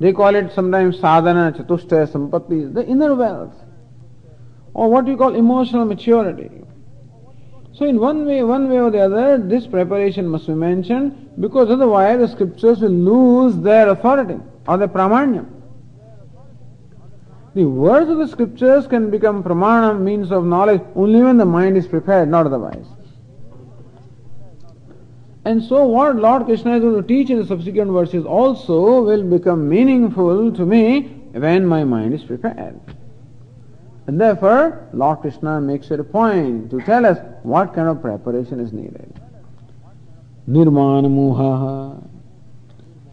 [0.00, 3.54] They call it sometimes sadhana, chatushtaya, sampatti, the inner wealth.
[4.74, 6.50] or what we call emotional maturity.
[7.72, 11.70] So in one way, one way or the other, this preparation must be mentioned because
[11.70, 15.46] otherwise the scriptures will lose their authority or their pramanya.
[17.56, 21.78] The words of the scriptures can become pramana, means of knowledge, only when the mind
[21.78, 22.84] is prepared, not otherwise.
[25.46, 29.22] And so what Lord Krishna is going to teach in the subsequent verses also will
[29.22, 32.78] become meaningful to me when my mind is prepared.
[34.06, 38.60] And therefore, Lord Krishna makes it a point to tell us what kind of preparation
[38.60, 39.18] is needed.
[40.46, 42.06] Nirmana moha,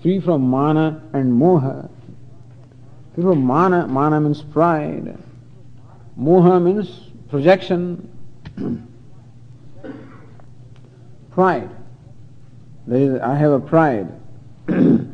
[0.01, 1.89] free from mana and moha.
[3.15, 5.17] From mana, mana means pride.
[6.19, 8.09] Moha means projection.
[11.31, 11.69] pride.
[12.87, 14.07] There is, I have a pride.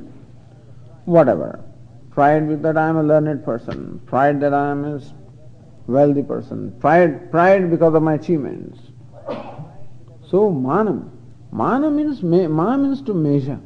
[1.06, 1.64] Whatever.
[2.12, 4.02] Pride that I am a learned person.
[4.06, 5.02] Pride that I am a
[5.88, 6.72] wealthy person.
[6.80, 8.80] Pride, pride because of my achievements.
[10.30, 11.10] So manam.
[11.52, 13.60] Mana means, mana means to measure.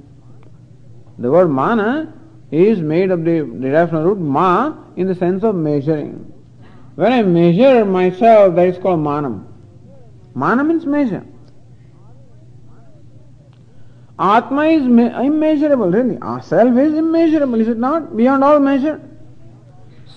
[1.19, 2.13] The word mana
[2.53, 6.31] is made of the derived root ma in the sense of measuring.
[6.95, 9.47] When I measure myself, that is called manam.
[10.35, 11.25] Manam means measure.
[14.19, 16.19] Atma is immeasurable, really.
[16.19, 18.15] Our Self is immeasurable, is it not?
[18.15, 19.01] Beyond all measure.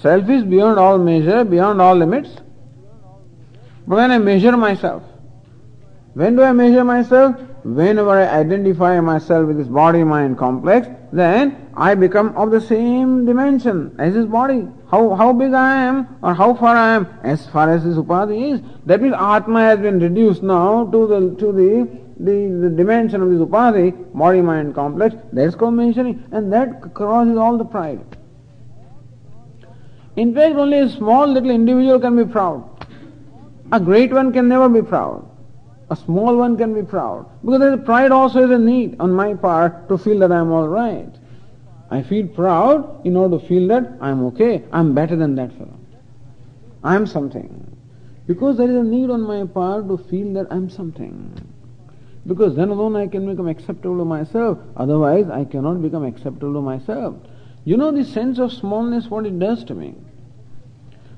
[0.01, 2.29] Self is beyond all measure, beyond all limits.
[3.87, 5.03] But when I measure myself,
[6.17, 7.37] when do I measure myself?
[7.63, 13.27] Whenever I identify myself with this body mind complex, then I become of the same
[13.27, 14.67] dimension as this body.
[14.91, 18.55] How, how big I am or how far I am, as far as this upadhi
[18.55, 18.63] is.
[18.87, 23.29] That means Atma has been reduced now to the, to the the, the dimension of
[23.29, 28.17] this upadhi, body mind complex, that's called measuring, and that crosses all the pride.
[30.17, 32.65] In fact, only a small little individual can be proud.
[33.71, 35.26] A great one can never be proud.
[35.89, 37.27] A small one can be proud.
[37.45, 40.39] Because there is pride also is a need on my part to feel that I
[40.39, 41.15] am alright.
[41.91, 45.37] I feel proud in order to feel that I am okay, I am better than
[45.37, 45.79] that fellow.
[46.83, 47.77] I am something.
[48.27, 51.33] Because there is a need on my part to feel that I am something.
[52.27, 54.59] Because then alone I can become acceptable to myself.
[54.77, 57.15] Otherwise, I cannot become acceptable to myself.
[57.65, 59.95] You know the sense of smallness, what it does to me.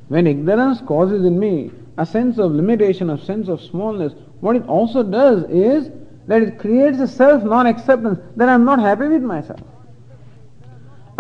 [0.09, 4.67] When ignorance causes in me a sense of limitation, a sense of smallness, what it
[4.67, 5.91] also does is
[6.27, 9.61] that it creates a self non acceptance that I am not happy with myself.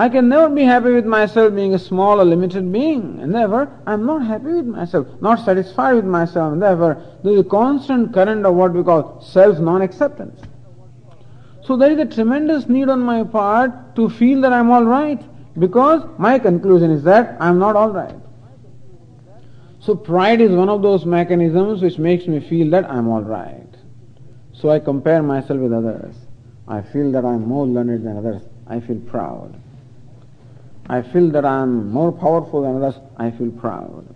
[0.00, 3.68] I can never be happy with myself being a small or limited being, and therefore
[3.84, 7.44] I am not happy with myself, not satisfied with myself, and therefore there is a
[7.44, 10.40] constant current of what we call self non acceptance.
[11.64, 15.20] So there is a tremendous need on my part to feel that I am alright,
[15.58, 18.14] because my conclusion is that I am not alright.
[19.80, 23.74] So pride is one of those mechanisms which makes me feel that I am alright.
[24.52, 26.14] So I compare myself with others.
[26.66, 28.42] I feel that I am more learned than others.
[28.66, 29.58] I feel proud.
[30.90, 34.06] I feel that I am more powerful than others, I feel proud.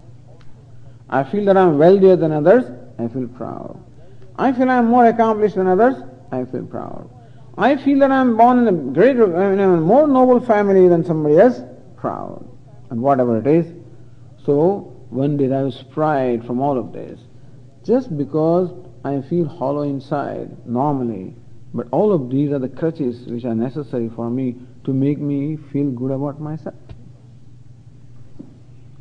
[1.09, 2.65] I feel that I am wealthier than others,
[2.99, 3.79] I feel proud.
[4.39, 5.97] I feel I am more accomplished than others,
[6.31, 7.11] I feel proud.
[7.59, 11.05] I feel that I am born in a greater, in a more noble family than
[11.05, 11.61] somebody else,
[11.97, 12.49] proud.
[12.89, 13.67] And whatever it is.
[14.45, 17.21] So one derives pride from all of this.
[17.85, 18.71] Just because
[19.05, 21.35] I feel hollow inside, normally,
[21.75, 25.57] but all of these are the crutches which are necessary for me to make me
[25.73, 26.75] feel good about myself.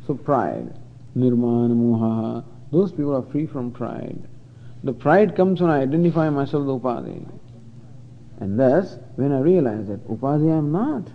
[0.06, 0.78] So pride,
[1.14, 4.18] nirmana moha, those people are free from pride.
[4.84, 7.30] The pride comes when I identify myself with upadhi.
[8.40, 11.08] And thus, when I realize that upadhi I am not.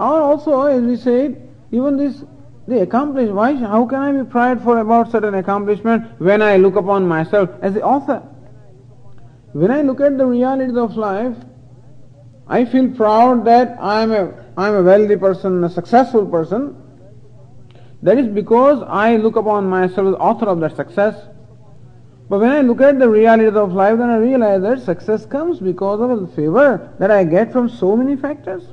[0.00, 2.24] Or also, as we said, even this,
[2.66, 7.06] the accomplished, why, how can I be prideful about certain accomplishment when I look upon
[7.06, 8.22] myself as the author?
[9.52, 11.36] When I look at the realities of life,
[12.48, 16.76] I feel proud that I am a, I am a wealthy person, a successful person.
[18.02, 21.14] That is because I look upon myself as author of that success.
[22.28, 25.60] But when I look at the realities of life, then I realize that success comes
[25.60, 28.64] because of the favor that I get from so many factors.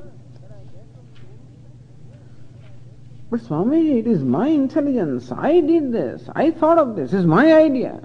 [3.32, 5.32] But Swami, it is my intelligence.
[5.32, 6.28] I did this.
[6.34, 7.14] I thought of this.
[7.14, 7.98] It's my idea.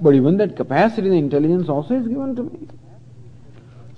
[0.00, 2.68] But even that capacity, the intelligence also is given to me.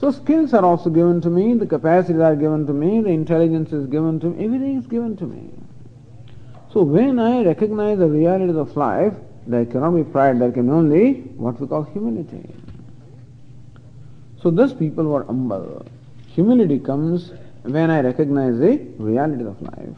[0.01, 3.73] So skills are also given to me, the capacities are given to me, the intelligence
[3.73, 5.51] is given to me, everything is given to me.
[6.73, 9.15] So when I recognize the realities of life,
[9.47, 12.53] there cannot be pride, there can only what we call humility.
[14.43, 15.87] So thus people were humble.
[16.27, 17.31] Humility comes
[17.63, 19.97] when I recognize the realities of life.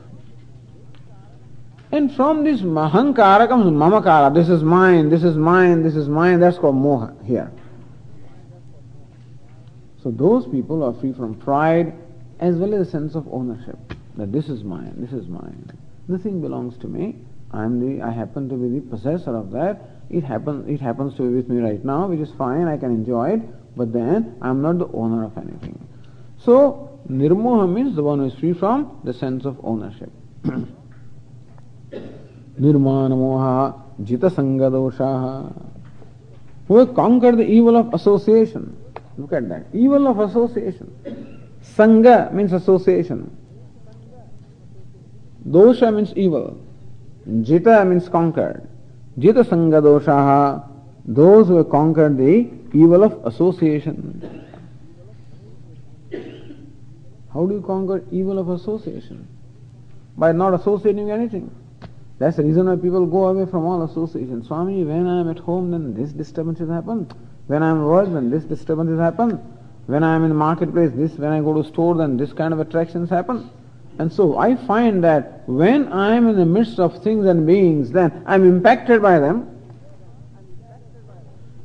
[1.93, 4.35] And from this ahankara comes mamakara.
[4.35, 6.41] This is mine, this is mine, this is mine.
[6.41, 7.53] That's called moha here.
[10.03, 11.95] So those people are free from pride
[12.41, 13.79] as well as a sense of ownership.
[14.17, 15.71] That this is mine, this is mine.
[16.09, 17.17] Nothing belongs to me.
[17.53, 19.81] I am the I happen to be the possessor of that.
[20.11, 22.91] It happens it happens to be with me right now, which is fine, I can
[22.91, 25.79] enjoy it, but then I am not the owner of anything.
[26.39, 30.11] So nirmoha means the one who is free from the sense of ownership.
[32.59, 35.53] Nirmana Jita Sangha Doshaha.
[36.69, 38.77] Who have conquered the evil of association.
[39.19, 39.67] Look at that.
[39.73, 40.93] Evil of association.
[41.63, 43.37] Sangha means association.
[45.49, 46.59] Dosha means evil.
[47.29, 48.67] Jita means conquered.
[49.19, 50.69] Jita Sangha Doshaha.
[51.05, 54.44] Those who have conquered the evil of association.
[57.35, 59.27] How do you conquer evil of association?
[60.17, 61.51] By not associating anything.
[62.21, 64.45] That's the reason why people go away from all association.
[64.45, 67.11] Swami, when I am at home, then this disturbances happen.
[67.49, 69.33] When I am at work, then this disturbances happen.
[69.87, 71.19] When I am in the marketplace, this.
[71.19, 73.51] When I go to store, then this kind of attractions happen.
[73.99, 77.91] And so I find that when I am in the midst of things and beings,
[77.91, 79.51] then I am impacted by them.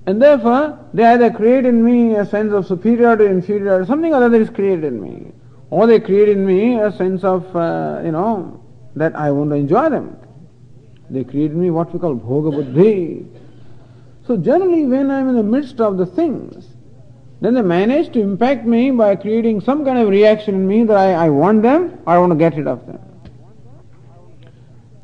[0.07, 4.41] And therefore, they either create in me a sense of superiority, inferiority, something or other
[4.41, 5.31] is created in me.
[5.71, 8.63] Or they create in me a sense of, uh, you know,
[8.95, 10.17] that I want to enjoy them.
[11.09, 13.25] They create in me what we call bhoga buddhi.
[14.25, 16.67] So generally when I am in the midst of the things,
[17.41, 20.97] then they manage to impact me by creating some kind of reaction in me that
[20.97, 22.99] I, I want them or I want to get rid of them.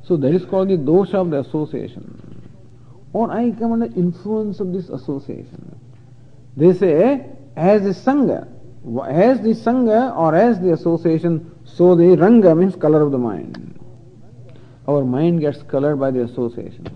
[0.04, 2.22] So that is called the dosha of the association.
[3.14, 5.80] Or I come under influence of this association.
[6.58, 8.48] They say, as a sangha,
[9.08, 13.76] as the sangha or as the association, so the ranga means color of the mind
[14.88, 16.88] our mind gets colored by the association.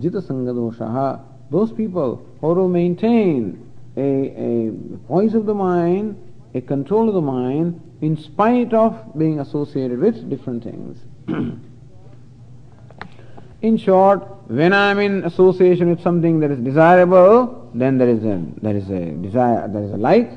[0.00, 4.70] Jita Sangadoshaha, those people who maintain a, a
[5.06, 6.16] poise of the mind,
[6.54, 10.98] a control of the mind, in spite of being associated with different things.
[13.62, 18.24] in short, when I am in association with something that is desirable, then there is
[18.24, 20.30] a there is a desire, there is a like.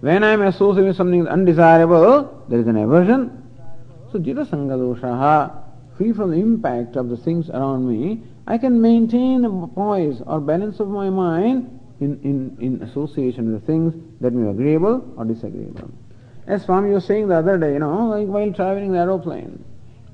[0.00, 3.42] When I am associated with something undesirable, there is an aversion.
[4.10, 5.62] So Jita Sangadoshaha,
[5.96, 10.40] free from the impact of the things around me, I can maintain a poise or
[10.40, 15.14] balance of my mind in, in, in association with the things that may be agreeable
[15.16, 15.90] or disagreeable.
[16.46, 19.64] As Swami was saying the other day, you know, like while traveling the aeroplane,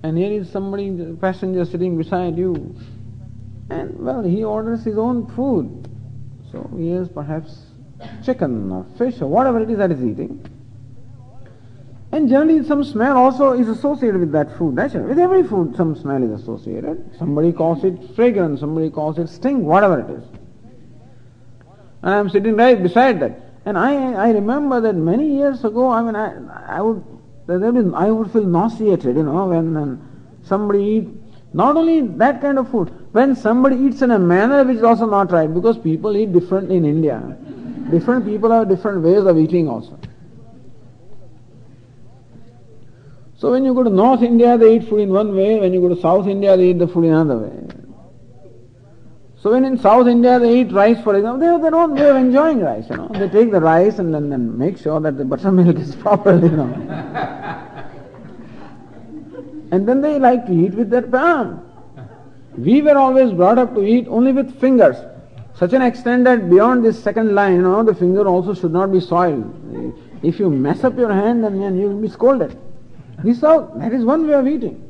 [0.02, 2.76] and here is somebody, passenger sitting beside you,
[3.70, 5.88] and well, he orders his own food.
[6.52, 7.66] So he has perhaps
[8.24, 10.44] chicken or fish or whatever it is that he's eating.
[12.10, 14.76] And generally some smell also is associated with that food.
[14.76, 17.14] That's With every food some smell is associated.
[17.18, 20.24] Somebody calls it fragrance, somebody calls it stink, whatever it is.
[22.02, 23.40] And I'm sitting right beside that.
[23.66, 27.04] And I, I remember that many years ago, I mean, I, I would,
[27.48, 31.08] I would feel nauseated, you know, when, when somebody eat,
[31.54, 35.06] not only that kind of food, when somebody eats in a manner which is also
[35.06, 37.38] not right, because people eat differently in India.
[37.90, 39.98] Different people have different ways of eating also.
[43.38, 45.58] So when you go to North India, they eat food in one way.
[45.58, 47.87] When you go to South India, they eat the food in another way.
[49.40, 52.08] So when in South India they eat rice, for example, they have their own way
[52.08, 52.90] of enjoying rice.
[52.90, 55.94] You know, they take the rice and then, then make sure that the buttermilk is
[55.94, 56.72] properly, you know.
[59.70, 61.64] and then they like to eat with their palm.
[62.56, 64.96] We were always brought up to eat only with fingers.
[65.54, 68.90] Such an extent that beyond this second line, you know, the finger also should not
[68.90, 69.54] be soiled.
[70.22, 72.58] If you mess up your hand, then you will be scolded.
[73.22, 74.84] This how, that is one way of eating.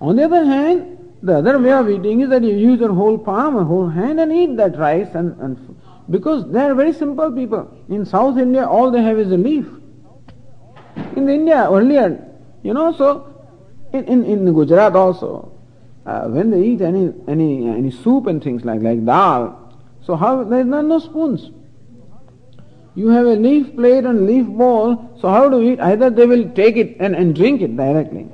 [0.00, 0.91] On the other hand,
[1.22, 4.18] the other way of eating is that you use your whole palm or whole hand
[4.18, 5.76] and eat that rice and, and
[6.10, 7.72] because they are very simple people.
[7.88, 9.66] In South India, all they have is a leaf.
[11.16, 12.28] In India, earlier,
[12.62, 13.32] you know, so
[13.92, 15.52] in, in, in Gujarat also,
[16.04, 19.72] uh, when they eat any, any, any soup and things like, like dal,
[20.04, 21.50] so how, there is no, no spoons.
[22.94, 25.80] You have a leaf plate and leaf bowl, so how do you eat?
[25.80, 28.28] Either they will take it and, and drink it directly,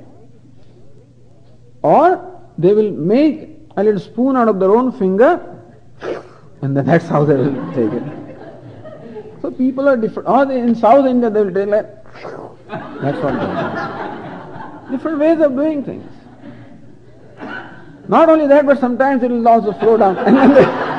[1.81, 5.39] or they will make a little spoon out of their own finger,
[6.61, 8.03] and then that's how they will take it.
[9.41, 10.27] So people are different.
[10.27, 11.87] Or they, in South India they will take like,
[13.01, 14.97] that's what they do.
[14.97, 16.11] Different ways of doing things.
[18.09, 20.17] Not only that, but sometimes it will also flow down.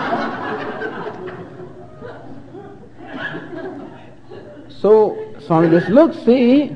[4.81, 6.75] So Swami just look, see,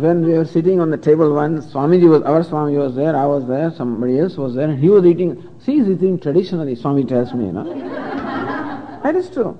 [0.00, 3.26] when we were sitting on the table once, Swamiji was, our Swami was there, I
[3.26, 7.04] was there, somebody else was there, and he was eating, see, he's eating traditionally, Swami
[7.04, 7.64] tells me, you know.
[9.02, 9.58] that is true.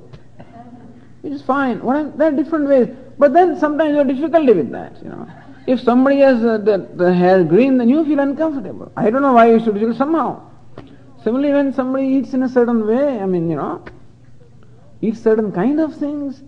[1.23, 1.83] It is fine.
[1.83, 2.89] What there are different ways.
[3.19, 5.29] But then sometimes you have difficulty with that, you know.
[5.67, 8.91] If somebody has uh, the, the hair green, then you feel uncomfortable.
[8.97, 10.51] I don't know why you should feel somehow.
[11.23, 13.85] Similarly, when somebody eats in a certain way, I mean, you know,
[15.03, 16.43] eats certain kind of things,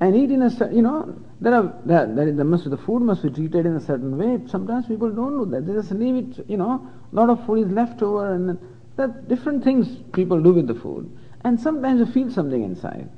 [0.00, 3.22] and eat in a you know, there are there, there, there must the food must
[3.22, 4.40] be treated in a certain way.
[4.48, 5.66] Sometimes people don't do that.
[5.66, 8.58] They just leave it, you know, a lot of food is left over, and
[8.96, 11.10] there different things people do with the food,
[11.44, 13.10] and sometimes you feel something inside.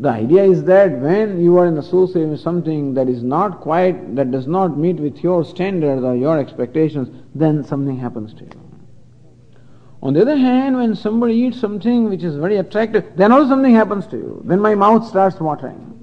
[0.00, 4.14] The idea is that when you are in association with something that is not quite,
[4.14, 8.68] that does not meet with your standards or your expectations, then something happens to you.
[10.00, 13.74] On the other hand, when somebody eats something which is very attractive, then also something
[13.74, 14.42] happens to you.
[14.44, 15.97] Then my mouth starts watering.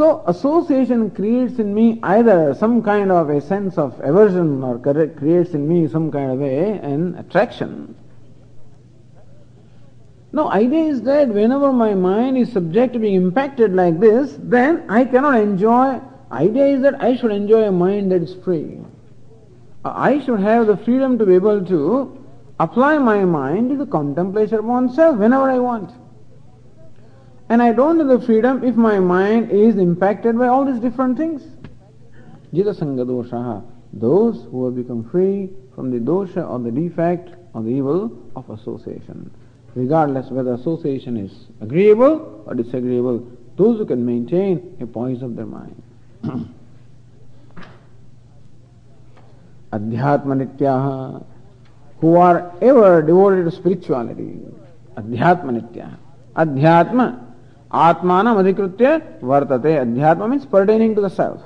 [0.00, 5.50] So association creates in me either some kind of a sense of aversion or creates
[5.50, 7.94] in me some kind of a, an attraction.
[10.32, 14.86] Now idea is that whenever my mind is subject to being impacted like this, then
[14.88, 16.00] I cannot enjoy,
[16.32, 18.78] idea is that I should enjoy a mind that is free.
[19.84, 22.26] I should have the freedom to be able to
[22.58, 25.92] apply my mind to the contemplation of oneself whenever I want.
[27.50, 31.18] And I don't have the freedom if my mind is impacted by all these different
[31.18, 31.42] things.
[32.54, 37.64] Jita Sangha dosha, those who have become free from the dosha or the defect or
[37.64, 39.32] the evil of association.
[39.74, 45.46] Regardless whether association is agreeable or disagreeable, those who can maintain a poise of their
[45.46, 45.82] mind.
[49.72, 51.24] Adhyatma Nityaha,
[51.98, 54.38] who are ever devoted to spirituality.
[54.96, 55.98] Adhyatma Nityaha.
[56.36, 57.29] Adhyatma,
[57.72, 59.84] Atmanam Adhikritya Vartate.
[59.84, 61.40] Adhyatma means pertaining to the self.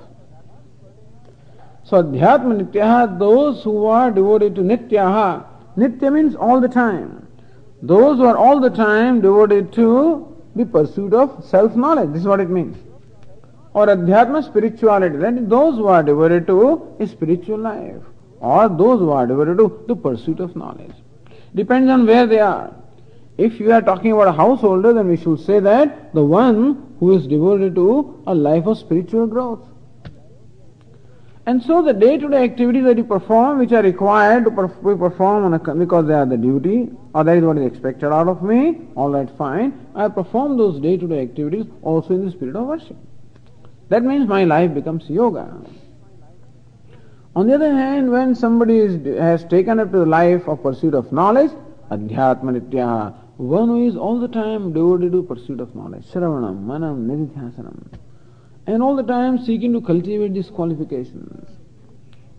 [1.85, 5.45] So Adhyatma Nityaha, those who are devoted to Nityaha,
[5.77, 7.29] Nitya means all the time.
[7.83, 12.12] Those who are all the time devoted to the pursuit of self-knowledge.
[12.12, 12.77] This is what it means.
[13.75, 15.18] Or Adhyatma spirituality.
[15.18, 18.01] That is those who are devoted to a spiritual life
[18.41, 20.95] or those who are devoted to the pursuit of knowledge.
[21.55, 22.75] Depends on where they are.
[23.37, 27.16] If you are talking about a householder, then we should say that the one who
[27.16, 29.61] is devoted to a life of spiritual growth.
[31.47, 35.74] And so the day-to-day activities that you perform, which are required to be performed a,
[35.74, 39.11] because they are the duty, or that is what is expected out of me, all
[39.11, 39.87] right, fine.
[39.95, 42.97] I perform those day-to-day activities also in the spirit of worship.
[43.91, 45.55] That means my life becomes yoga.
[47.37, 50.95] On the other hand, when somebody is, has taken up to the life of pursuit
[50.95, 51.51] of knowledge,
[51.91, 57.07] adhyatma nityaha, one who is all the time devoted to pursuit of knowledge, shravanam, manam,
[57.07, 57.99] nididhyasanam,
[58.66, 61.49] and all the time seeking to cultivate these qualifications.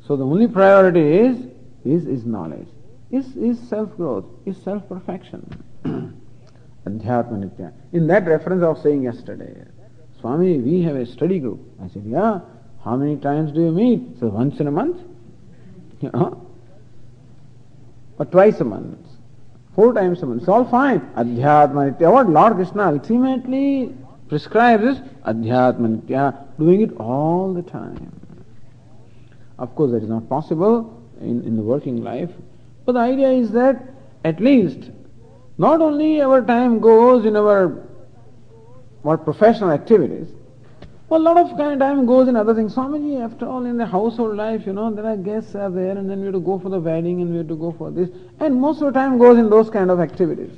[0.08, 1.38] So the only priority is,
[1.84, 2.68] is, is knowledge,
[3.12, 5.64] is, is self-growth, is self-perfection.
[6.86, 7.74] adhyatma nitya.
[7.92, 9.64] In that reference I was saying yesterday,
[10.20, 11.60] Swami, we have a study group.
[11.84, 12.40] I said, yeah,
[12.84, 14.20] how many times do you meet?
[14.20, 14.98] So once in a month?
[16.02, 16.12] You?
[18.18, 19.05] Or twice a month?
[19.76, 20.42] Four times a month.
[20.42, 21.02] It's all fine.
[21.16, 22.12] Adhyatma Nitya.
[22.12, 23.94] What Lord Krishna ultimately
[24.30, 28.12] prescribes is Adhyatma Nitya, doing it all the time.
[29.60, 32.30] Of course, that is not possible in, in the working life.
[32.86, 33.84] But the idea is that
[34.24, 34.92] at least
[35.58, 37.84] not only our time goes in our,
[39.04, 40.28] our professional activities,
[41.08, 42.74] well, a lot of kind time goes in other things.
[42.74, 46.10] Swamiji, after all, in the household life, you know, there are guests are there, and
[46.10, 48.10] then we have to go for the wedding, and we have to go for this,
[48.40, 50.52] and most of the time goes in those kind of activities.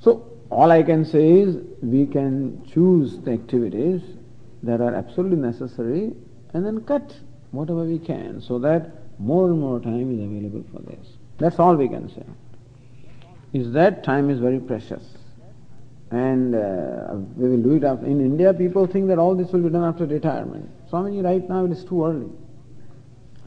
[0.00, 4.00] So, all I can say is we can choose the activities
[4.62, 6.12] that are absolutely necessary,
[6.54, 7.16] and then cut
[7.50, 11.16] whatever we can, so that more and more time is available for this.
[11.38, 12.24] That's all we can say.
[13.52, 15.02] Is that time is very precious
[16.12, 18.04] and uh, we will do it after.
[18.04, 20.68] In India, people think that all this will be done after retirement.
[20.90, 22.30] Swamiji, right now it is too early.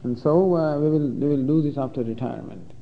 [0.02, 2.72] And so uh, we, will, we will do this after retirement.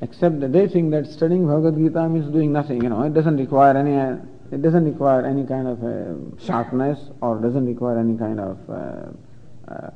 [0.00, 3.36] Except that they think that studying Bhagavad Gita means doing nothing, you know, it doesn't
[3.36, 4.16] require any, uh,
[4.50, 9.70] it doesn't require any kind of uh, sharpness or doesn't require any kind of uh,
[9.70, 9.90] uh,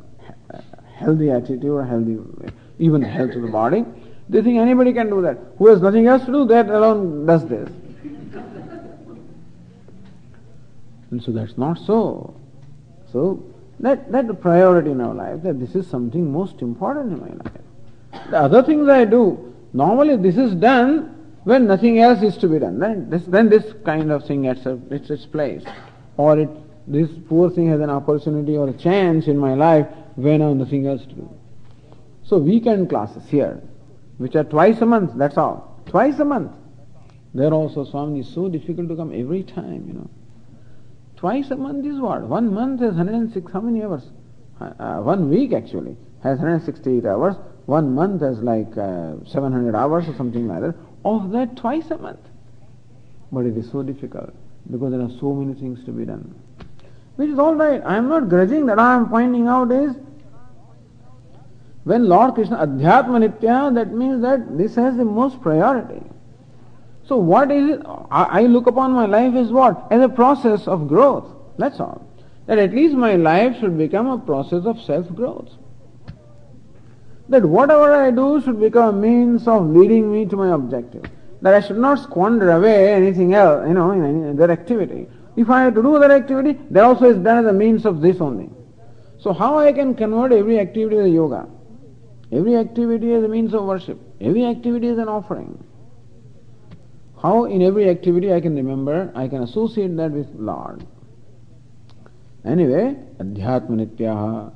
[0.95, 2.19] healthy attitude or healthy,
[2.79, 3.85] even health of the body.
[4.29, 5.39] They think anybody can do that.
[5.59, 7.71] Who has nothing else to do, that alone does this.
[11.17, 12.39] And so that's not so.
[13.11, 13.43] So
[13.81, 17.35] that that's the priority in our life, that this is something most important in my
[17.45, 18.31] life.
[18.31, 22.59] The other things I do, normally this is done When nothing else is to be
[22.59, 25.63] done, then this, then this kind of thing gets a, its, its place.
[26.17, 26.49] Or it,
[26.89, 29.87] this poor thing has an opportunity or a chance in my life
[30.17, 31.31] when I have nothing else to do.
[32.25, 33.63] So weekend classes here,
[34.19, 35.81] which are twice a month, that's all.
[35.87, 36.51] Twice a month.
[37.33, 40.11] There also Swami is so difficult to come every time, you know.
[41.17, 42.23] Twice a month is what?
[42.23, 44.03] One month has 106, how many hours?
[44.61, 47.35] Uh, uh, one week actually has 168 hours.
[47.65, 50.75] One month has like uh, 700 hours or something like that.
[51.05, 52.21] Of that twice a month.
[53.33, 54.35] But it is so difficult
[54.71, 56.35] because there are so many things to be done.
[57.17, 57.83] Which is alright.
[57.85, 59.97] I am not grudging that I am pointing out is
[61.85, 66.03] when Lord Krishna Adhyatma Nitya, that means that this has the most priority.
[67.07, 67.83] So what is it?
[68.11, 69.87] I look upon my life as what?
[69.91, 71.31] As a process of growth.
[71.57, 72.07] That's all.
[72.47, 75.51] That at least my life should become a process of self-growth.
[77.29, 81.05] That whatever I do should become a means of leading me to my objective.
[81.43, 85.09] That I should not squander away anything else, you know, in any other activity.
[85.37, 88.01] If I have to do that activity, that also is done as a means of
[88.01, 88.51] this only.
[89.19, 91.49] So how I can convert every activity as yoga?
[92.33, 94.01] Every activity is a means of worship.
[94.21, 95.63] Every activity is an offering.
[97.27, 100.87] How in every activity I can remember, I can associate that with Lord.
[102.45, 104.53] Anyway, Adhyatma Nityaha,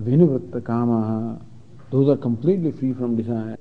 [0.00, 1.42] Vinivritta Kamaha,
[1.90, 3.58] those are completely free from desire.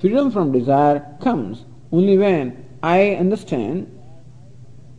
[0.00, 2.44] Freedom from desire comes only when
[2.82, 3.90] I understand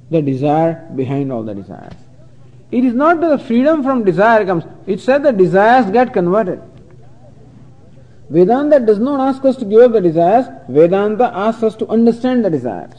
[0.09, 1.93] the desire behind all the desires.
[2.71, 6.61] It is not that the freedom from desire comes, it said the desires get converted.
[8.29, 12.43] Vedanta does not ask us to give up the desires, Vedanta asks us to understand
[12.43, 12.95] the desires.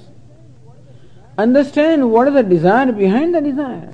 [1.38, 3.92] Understand what is the desire behind the desire.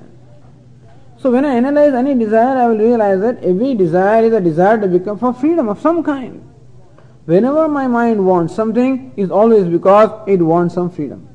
[1.19, 4.81] So when I analyze any desire, I will realize that every desire is a desire
[4.81, 6.52] to become for freedom of some kind.
[7.25, 11.29] Whenever my mind wants something, is always because it wants some freedom.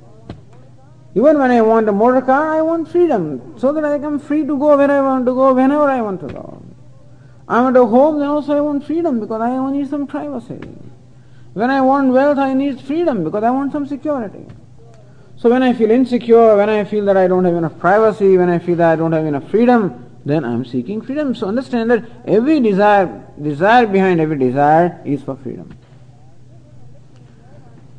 [1.15, 4.41] Even when I want a motor car, I want freedom, so that I am free
[4.45, 6.61] to go where I want to go, whenever I want to go.
[7.47, 10.59] I want a home, then also I want freedom because I need some privacy.
[11.53, 14.45] When I want wealth, I need freedom because I want some security.
[15.38, 18.49] So when I feel insecure, when I feel that I don't have enough privacy, when
[18.49, 21.36] I feel that I don't have enough freedom, then I am seeking freedom.
[21.36, 25.78] So understand that every desire, desire behind every desire is for freedom.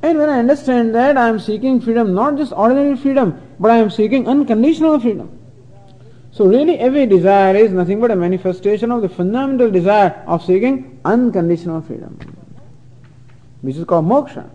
[0.02, 3.78] And when I understand that I am seeking freedom, not just ordinary freedom, but I
[3.78, 5.38] am seeking unconditional freedom.
[6.30, 11.00] So really every desire is nothing but a manifestation of the fundamental desire of seeking
[11.04, 12.18] unconditional freedom.
[13.62, 14.48] Which is called moksha.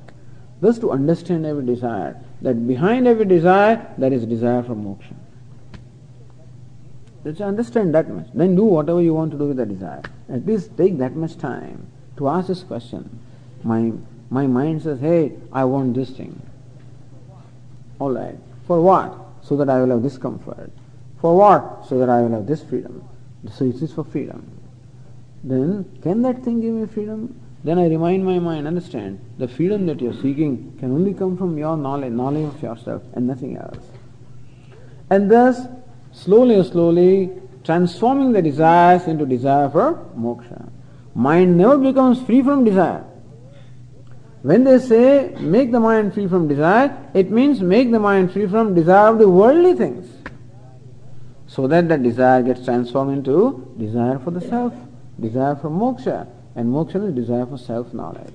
[0.61, 5.13] Thus to understand every desire, that behind every desire there is desire for moksha.
[7.23, 8.27] Let's understand that much.
[8.33, 10.03] Then do whatever you want to do with the desire.
[10.29, 13.19] At least take that much time to ask this question.
[13.63, 13.93] My
[14.33, 16.41] my mind says, hey, I want this thing.
[18.01, 18.35] Alright.
[18.65, 19.15] For what?
[19.43, 20.71] So that I will have this comfort.
[21.21, 21.85] For what?
[21.87, 23.07] So that I will have this freedom.
[23.51, 24.49] So it is for freedom.
[25.43, 27.39] Then, can that thing give me freedom?
[27.63, 31.55] Then I remind my mind, understand, the freedom that you're seeking can only come from
[31.57, 33.85] your knowledge, knowledge of yourself and nothing else.
[35.11, 35.67] And thus,
[36.13, 37.31] slowly slowly,
[37.63, 40.69] transforming the desires into desire for moksha.
[41.15, 43.03] Mind never becomes free from desire.
[44.41, 48.47] When they say make the mind free from desire, it means make the mind free
[48.47, 50.09] from desire of the worldly things
[51.47, 54.73] so that the desire gets transformed into desire for the self,
[55.19, 58.33] desire for moksha, and moksha is desire for self-knowledge.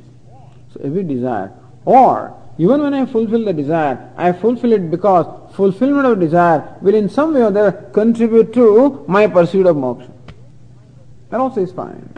[0.73, 1.53] So every desire,
[1.85, 6.95] or even when I fulfill the desire, I fulfill it because fulfillment of desire will
[6.95, 10.11] in some way or other contribute to my pursuit of moksha.
[11.31, 12.13] That also is fine.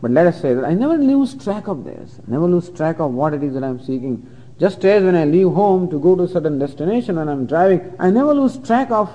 [0.00, 3.12] But let us say that I never lose track of this, never lose track of
[3.12, 4.26] what it is that I am seeking.
[4.58, 7.46] Just as when I leave home to go to a certain destination when I am
[7.46, 9.10] driving, I never lose track of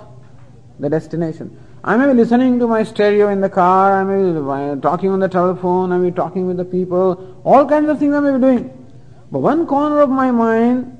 [0.79, 1.59] the destination.
[1.83, 5.19] I may be listening to my stereo in the car, I may be talking on
[5.19, 8.33] the telephone, I may be talking with the people, all kinds of things I may
[8.33, 8.86] be doing.
[9.31, 10.93] But one corner of my mind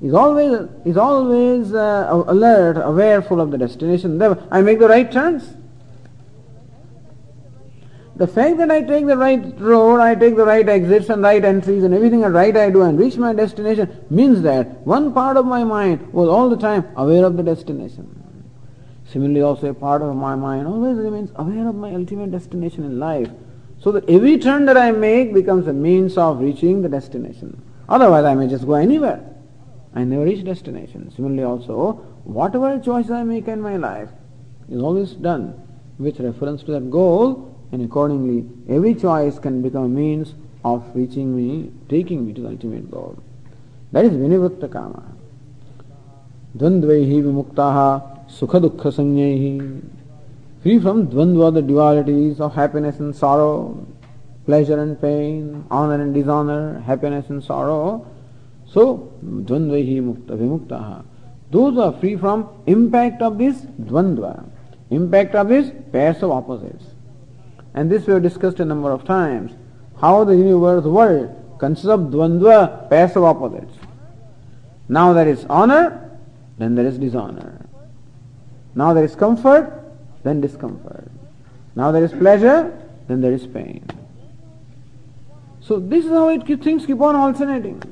[0.00, 4.20] is always is always uh, alert, aware, full of the destination.
[4.50, 5.54] I make the right turns.
[8.18, 11.44] The fact that I take the right road, I take the right exits and right
[11.44, 15.46] entries and everything right I do and reach my destination means that one part of
[15.46, 18.18] my mind was all the time aware of the destination.
[19.06, 22.98] Similarly, also a part of my mind always remains aware of my ultimate destination in
[22.98, 23.30] life,
[23.80, 27.62] so that every turn that I make becomes a means of reaching the destination.
[27.88, 29.24] Otherwise, I may just go anywhere.
[29.94, 31.10] I never reach destination.
[31.14, 31.92] Similarly, also,
[32.24, 34.10] whatever choice I make in my life
[34.68, 35.54] is always done
[35.98, 41.34] with reference to that goal, and accordingly, every choice can become a means of reaching
[41.34, 43.16] me, taking me to the ultimate goal.
[43.92, 45.02] That is Vinivritta Kama.
[48.28, 49.97] Sukha dukkha sanyaihi.
[50.68, 53.86] Free from dvandva, the dualities of happiness and sorrow,
[54.44, 58.06] pleasure and pain, honor and dishonor, happiness and sorrow.
[58.66, 61.06] So, dvandvaihi mukta vimuktaha.
[61.50, 64.44] Those are free from impact of this dvandva,
[64.90, 66.84] impact of these pairs of opposites.
[67.72, 69.52] And this we have discussed a number of times.
[69.98, 73.72] How the universe world consists of dvandva, pairs of opposites.
[74.86, 76.10] Now there is honor,
[76.58, 77.64] then there is dishonor.
[78.74, 79.87] Now there is comfort,
[80.28, 81.10] then discomfort.
[81.74, 82.76] Now there is pleasure,
[83.08, 83.84] then there is pain.
[85.60, 87.82] So this is how it keep, things keep on alternating.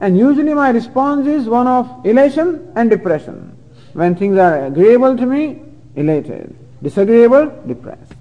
[0.00, 3.56] And usually my response is one of elation and depression.
[3.92, 5.62] When things are agreeable to me,
[5.96, 6.56] elated.
[6.82, 8.14] Disagreeable, depressed.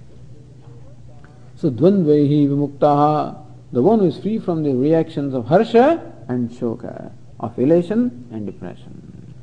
[1.56, 7.12] So dvandvaihi vimuktaha, the one who is free from the reactions of harsha and shoka,
[7.40, 9.34] of elation and depression.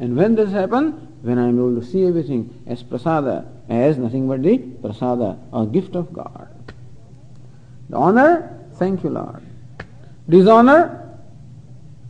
[0.00, 4.28] And when this happens, when I am able to see everything as prasada, as nothing
[4.28, 6.48] but the prasada, a gift of God.
[7.88, 9.42] The honor, thank you Lord.
[10.28, 11.18] Dishonor,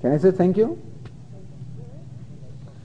[0.01, 0.83] can I say thank you?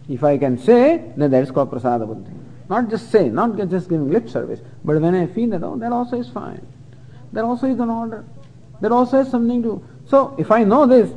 [0.08, 2.32] If I can say, then that is called prasada buddhi.
[2.70, 5.92] Not just say, not just giving lip service, but when I feel that, oh, that
[5.92, 6.66] also is fine.
[7.34, 8.24] That also is an order.
[8.82, 9.84] That also has something to.
[10.08, 11.12] So if I know this,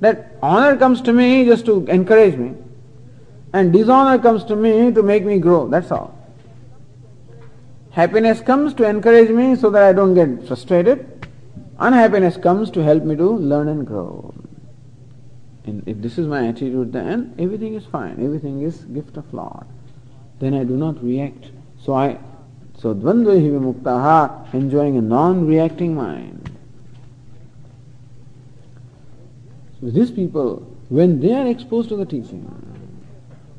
[0.00, 2.54] that honor comes to me just to encourage me,
[3.52, 5.68] and dishonor comes to me to make me grow.
[5.68, 6.14] That's all.
[7.90, 11.26] Happiness comes to encourage me so that I don't get frustrated.
[11.78, 14.34] Unhappiness comes to help me to learn and grow.
[15.64, 18.22] And if this is my attitude, then everything is fine.
[18.24, 19.66] Everything is gift of Lord.
[20.38, 21.46] Then I do not react.
[21.84, 22.18] So I,
[22.78, 26.50] so dvandvahi vimuktaha, enjoying a non-reacting mind.
[29.80, 32.77] So these people, when they are exposed to the teaching,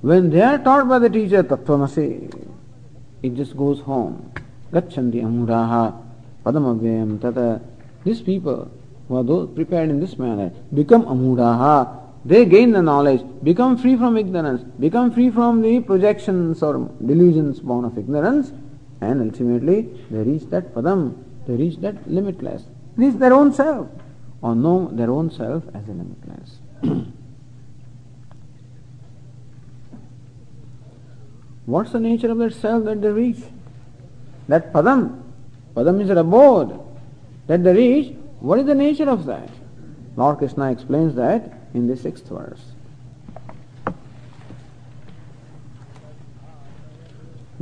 [0.02, 2.50] when they are taught by the teacher Tattvamasi,
[3.22, 4.32] it just goes home.
[4.72, 6.02] Gachanti amuraha
[6.45, 7.62] padamavyam tata.
[8.04, 8.72] These people
[9.08, 11.97] who are those prepared in this manner become amuraha.
[12.24, 17.60] They gain the knowledge, become free from ignorance, become free from the projections or delusions
[17.60, 18.52] born of ignorance,
[19.02, 21.16] and ultimately they reach that padam,
[21.47, 22.64] they reach that limitless.
[22.97, 23.88] Reach their own self,
[24.41, 27.08] or know their own self as a limitless.
[31.69, 33.43] What's the nature of that self that they reach?
[34.49, 35.23] That padam,
[35.75, 36.79] padam is an abode
[37.47, 38.17] that they reach.
[38.41, 39.49] What is the nature of that?
[40.17, 42.75] Lord Krishna explains that in the sixth verse.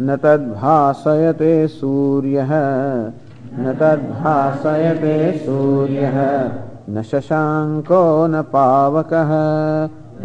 [0.00, 2.50] न तद्भासयते सूर्यः
[3.60, 6.16] न तद्भासयते सूर्यः
[6.88, 9.32] न शशाङ्को न पावकः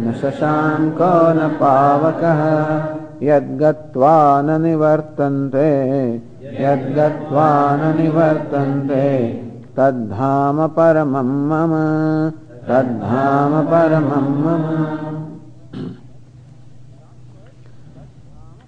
[0.00, 2.40] न शशाङ्को न पावकः
[3.23, 5.69] यद्गत्वा न निवर्तन्ते
[6.63, 7.49] यद्गत्वा
[9.77, 11.71] तद्धाम परमं मम,
[12.67, 14.65] तद्धाम परमं मम।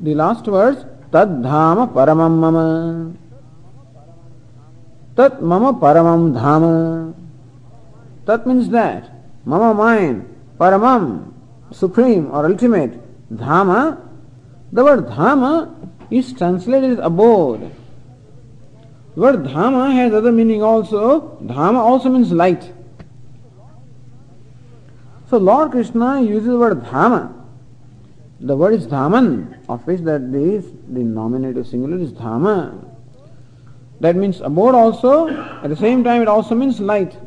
[0.01, 2.57] द लास्ट वर्ड्स तद्धाम परमं मम।
[5.17, 6.63] तत् मम परमं धाम।
[8.27, 9.03] तत् मीन्स् दैट
[9.47, 10.23] मम माइंड
[10.59, 11.17] परमं,
[11.73, 13.03] supreme or ultimate
[13.33, 13.71] dhama
[14.71, 17.71] the word dhama is translated as abode.
[19.15, 21.37] The word dhama has other meaning also.
[21.43, 22.71] Dhama also means light.
[25.29, 27.33] So lord krishna uses the word dhama.
[28.39, 32.91] The word is dhaman of which that is the nominative singular is dhama.
[34.01, 37.17] That means abode also, at the same time it also means light.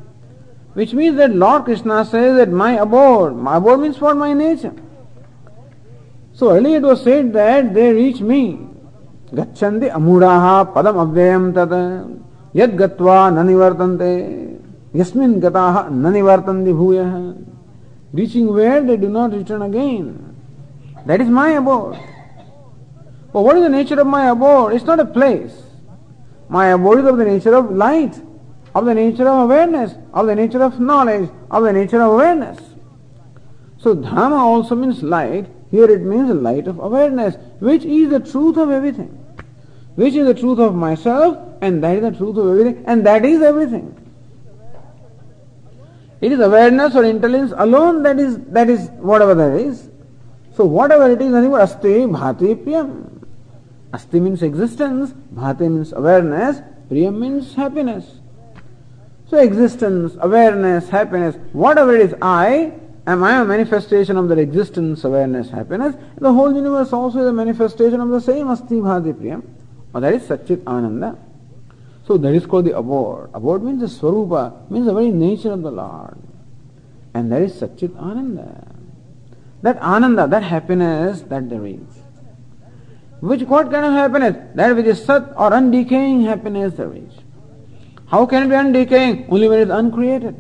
[0.75, 4.75] Which means that Lord Krishna says that my abode, my abode means for My nature.
[6.39, 8.61] So earlier it was said that they reach me.
[9.33, 12.07] Gacchandi amuraha padam avyayam tata
[12.55, 14.61] yad gatva nanivartante
[14.95, 17.45] yasmin gataha nanivartandi bhuyaha.
[18.13, 20.37] Reaching where they do not return again.
[21.07, 21.99] That is my abode.
[23.33, 24.75] But what is the nature of my abode?
[24.75, 25.61] It's not a place.
[26.49, 28.15] My abode is of the nature of light,
[28.77, 32.61] of the nature of awareness, of the nature of knowledge, of the nature of awareness.
[33.79, 35.49] So Dhama also means light.
[35.71, 39.09] Here it means light of awareness, which is the truth of everything.
[39.97, 43.25] Which is the truth of myself, and that is the truth of everything, and that
[43.25, 43.95] is everything.
[46.21, 49.89] It is awareness or intelligence alone that is that is whatever that is.
[50.55, 53.25] So whatever it is, nothing but asti, bhati, priyam.
[53.93, 56.61] Asti means existence, bhati means awareness,
[56.91, 58.19] priyam means happiness.
[59.29, 62.73] So existence, awareness, happiness, whatever it is, I
[63.13, 65.95] am I a manifestation of that existence, awareness, happiness.
[66.19, 69.43] The whole universe also is a manifestation of the same asti, bhati, priyam.
[69.95, 71.19] Or that is Satchit Ananda.
[72.07, 73.31] So that is called the abode.
[73.35, 76.19] Abode means the Swarupa, means the very nature of the Lord.
[77.15, 78.67] And that is Satchit Ananda.
[79.63, 81.81] That Ananda, that happiness that they reach.
[83.21, 84.37] Which what kind of happiness?
[84.55, 87.15] That which is Sat or undecaying happiness they reach.
[88.07, 89.31] How can it be undecaying?
[89.31, 90.37] Only when it is uncreated.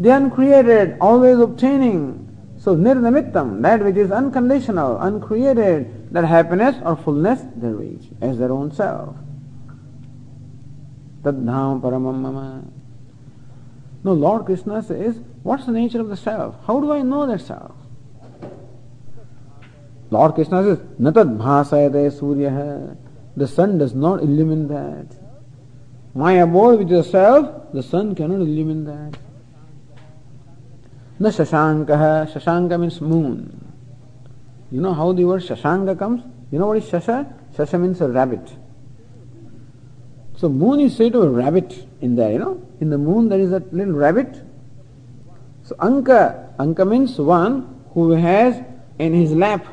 [0.00, 2.24] The uncreated, always obtaining.
[2.58, 8.52] So nirnamittam, that which is unconditional, uncreated, that happiness or fullness they reach as their
[8.52, 9.16] own self.
[11.22, 12.64] Tadham paramam mama.
[14.04, 16.54] No, Lord Krishna says, what's the nature of the self?
[16.66, 17.74] How do I know that self?
[20.10, 22.96] Lord Krishna says, Natad bhasayate surya.
[23.36, 25.16] The sun does not illumine that.
[26.14, 29.18] My abode the self, the sun cannot illumine that.
[31.18, 32.32] Na shashanka.
[32.32, 33.74] Shashanka means moon.
[34.70, 36.22] You know how the word shashanka comes?
[36.50, 37.32] You know what is shasha?
[37.56, 38.48] Shasha means a rabbit.
[40.36, 42.62] So moon is said to a rabbit in there, you know.
[42.80, 44.40] In the moon there is a little rabbit.
[45.64, 48.62] So Anka, Anka means one who has
[48.98, 49.66] in his lap.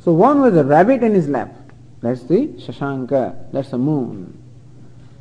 [0.00, 1.54] So one with a rabbit in his lap.
[2.00, 4.42] That's the Shashanka, that's the moon.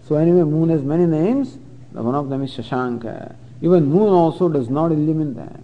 [0.08, 1.58] So anyway, moon has many names.
[1.92, 3.36] One of them is Shashanka.
[3.64, 5.64] Even moon also does not illumine that.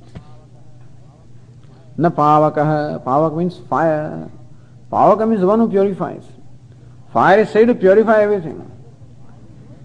[1.97, 3.03] Na Pavakaha.
[3.03, 4.31] Pavaka means fire.
[4.89, 6.23] Pavaka means one who purifies.
[7.11, 8.71] Fire is said to purify everything.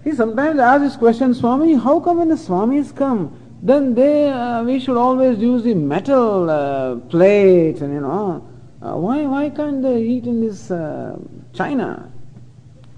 [0.05, 4.63] He sometimes asks this question, Swami, how come when the Swamis come, then they, uh,
[4.63, 8.47] we should always use the metal uh, plates and you know,
[8.81, 11.17] uh, why, why can't they eat in this uh,
[11.53, 12.09] China?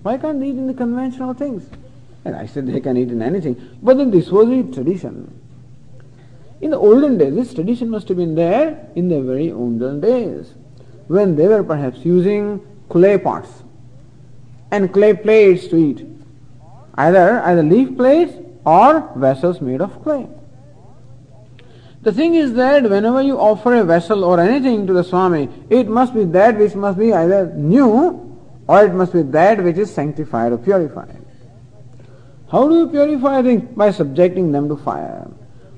[0.03, 1.67] Why can't they eat in the conventional things?
[2.27, 3.55] And I said they can eat in anything.
[3.81, 5.39] But then this was the tradition.
[6.59, 10.53] In the olden days, this tradition must have been there in the very olden days,
[11.07, 12.59] when they were perhaps using
[12.89, 13.63] clay pots
[14.71, 16.05] and clay plates to eat.
[16.95, 18.33] Either either leaf plates
[18.65, 20.27] or vessels made of clay.
[22.01, 25.87] The thing is that whenever you offer a vessel or anything to the Swami, it
[25.87, 29.93] must be that which must be either new or it must be that which is
[29.93, 31.23] sanctified or purified.
[32.51, 33.63] How do you purify things?
[33.75, 35.27] By subjecting them to fire.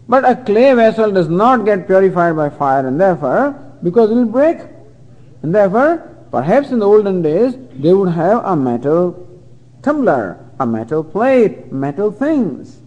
[0.07, 3.51] But a clay vessel does not get purified by fire and therefore,
[3.83, 4.57] because it will break.
[5.41, 5.97] And therefore,
[6.31, 9.27] perhaps in the olden days, they would have a metal
[9.81, 12.81] tumbler, a metal plate, metal things,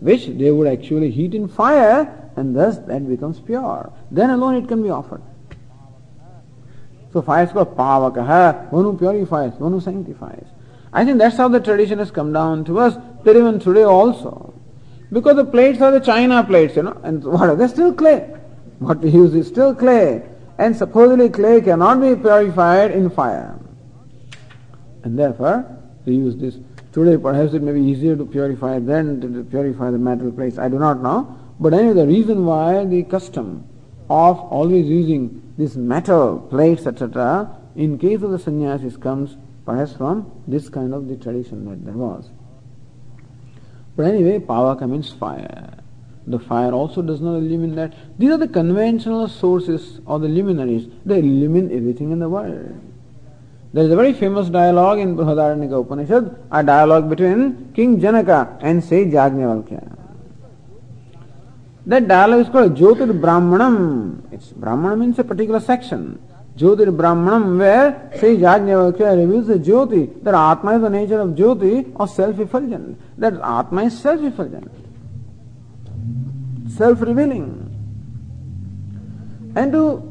[0.00, 3.92] which they would actually heat in fire and thus that becomes pure.
[4.10, 5.22] Then alone it can be offered.
[7.12, 10.46] So fire is called pavakaha, one who purifies, one who sanctifies.
[10.94, 14.54] I think that's how the tradition has come down to us, that even today also.
[15.12, 17.66] Because the plates are the china plates, you know, and what are they?
[17.66, 18.20] Still clay.
[18.78, 20.22] What we use is still clay.
[20.56, 23.58] And supposedly clay cannot be purified in fire.
[25.02, 25.66] And therefore,
[26.06, 26.58] we use this.
[26.92, 30.58] Today perhaps it may be easier to purify than to purify the metal plates.
[30.58, 31.36] I do not know.
[31.58, 33.68] But anyway, the reason why the custom
[34.08, 40.30] of always using this metal plates, etc., in case of the sannyasis comes perhaps from
[40.46, 42.30] this kind of the tradition that there was.
[43.96, 45.78] But anyway, pavaka means fire.
[46.26, 47.94] The fire also does not illumine that.
[48.18, 50.88] These are the conventional sources or the luminaries.
[51.04, 52.80] They illumine everything in the world.
[53.72, 58.82] There is a very famous dialogue in Brihadaranyaka Upanishad, a dialogue between King Janaka and
[58.82, 59.98] Sage Yajnavalkya.
[61.86, 64.32] That dialogue is called Jyotir Brahmanam.
[64.32, 66.22] It's Brahmanam means a particular section.
[66.56, 71.92] Jyotir Brahmanam, where Sri Yajnavalkya reveals the Jyoti, that Atma is the nature of Jyoti
[71.96, 73.18] or self-effulgent.
[73.18, 74.70] That Atma is self-effulgent,
[76.70, 77.60] self-revealing.
[79.56, 80.10] And to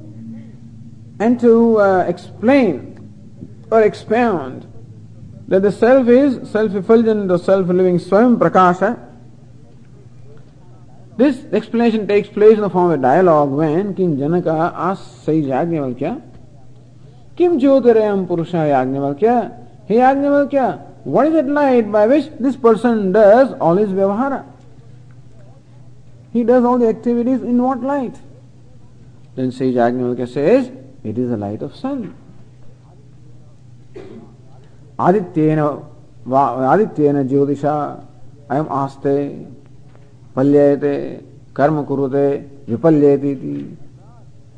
[1.19, 2.99] and to uh, explain
[3.71, 4.67] or expound
[5.47, 8.99] that the self is self-effulgent or self-living Swam Prakasha,
[11.15, 15.33] this explanation takes place in the form of a dialogue when King Janaka asks Sai
[15.33, 16.32] Yajnavalkya,
[17.35, 19.57] Kim Jyotirayam Purusha Yajnavalkya?
[19.85, 24.45] Hey Yajnavalkya, what is that light by which this person does all his vyavahara?
[26.31, 28.15] He does all the activities in what light?
[29.35, 30.71] Then Sage Yajnavalkya says,
[31.03, 32.15] it is the light of sun.
[34.97, 35.85] Adityena,
[36.27, 38.05] Adityena Jyotisha,
[38.49, 39.53] I am aste.
[40.35, 41.23] palyayate,
[41.53, 43.75] karma kurute, vipalyayati.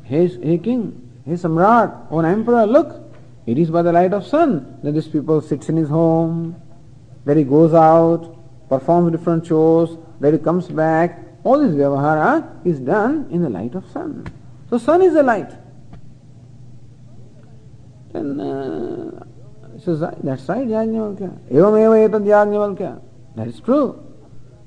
[0.04, 3.02] Hey, hey king, hey samrat, or emperor, look,
[3.46, 6.60] it is by the light of sun that this people sits in his home,
[7.24, 8.36] that he goes out,
[8.68, 11.22] performs different chores, that he comes back.
[11.44, 14.26] All this vyavahara is done in the light of sun.
[14.70, 15.50] So sun is the light.
[18.12, 19.24] Then uh,
[19.78, 21.50] says, that's right, Yajnavalkya.
[21.50, 23.00] Evam eva etad Yajnavalkya.
[23.36, 24.02] That is true.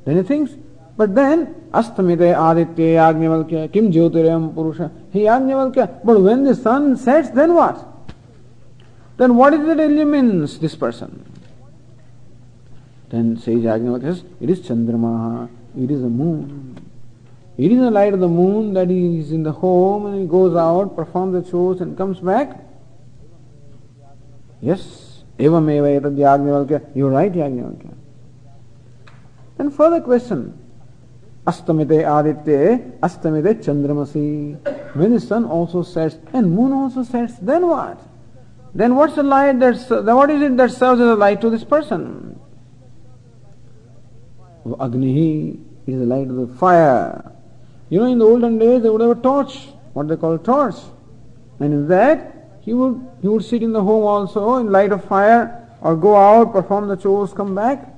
[0.06, 0.54] Then he thinks,
[1.00, 4.92] but then, astamite aditya Yajnavalkya, kim jyotirayam purusha.
[5.14, 6.02] He Yajnavalkya.
[6.04, 7.88] But when the sun sets, then what?
[9.16, 11.24] Then what is it that illumines this person?
[13.08, 15.48] Then says Yajnavalkya it is Chandramaha,
[15.78, 16.78] it is the moon.
[17.58, 20.54] It is the light of the moon that is in the home and he goes
[20.54, 22.60] out, performs the chores and comes back.
[24.60, 26.94] Yes, evam eva etad Yajnavalkya.
[26.94, 27.94] You are right, Yajnavalkya.
[29.56, 30.66] Then further question.
[31.50, 34.96] Astamite aditya, astamite chandramasi.
[34.96, 38.00] When the sun also sets and moon also sets, then what?
[38.76, 41.64] Then what's the light that, what is it that serves as a light to this
[41.64, 42.40] person?
[44.66, 47.32] Agnihi is the light of the fire.
[47.90, 50.76] You know, in the olden days they would have a torch, what they call torch.
[51.60, 55.04] And in that, he would, he would sit in the home also in light of
[55.06, 57.92] fire or go out, perform the chores, come back.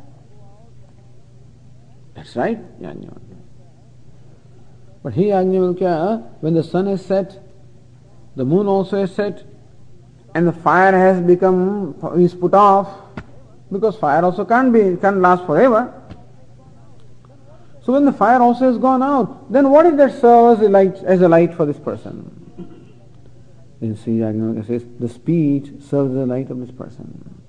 [2.15, 3.30] That's right, Yajnavalkya.
[5.03, 7.39] But he, Agni Yajnavalkya, when the sun is set,
[8.35, 9.43] the moon also is set,
[10.35, 12.87] and the fire has become, is put off,
[13.71, 15.93] because fire also can't be, can't last forever.
[17.83, 20.69] So when the fire also has gone out, then what is that serve as a
[20.69, 22.37] light, as a light for this person?
[23.79, 27.40] Then Sri Yajnavalkya says, the speech serves the light of this person.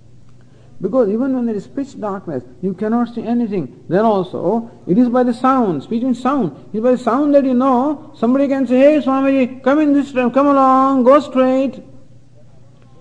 [0.83, 3.85] Because even when there is pitch darkness, you cannot see anything.
[3.89, 6.57] Then also, it is by the sound, speech means sound.
[6.73, 9.93] It is by the sound that you know, somebody can say, hey Swamiji, come in
[9.93, 11.81] this time, come along, go straight.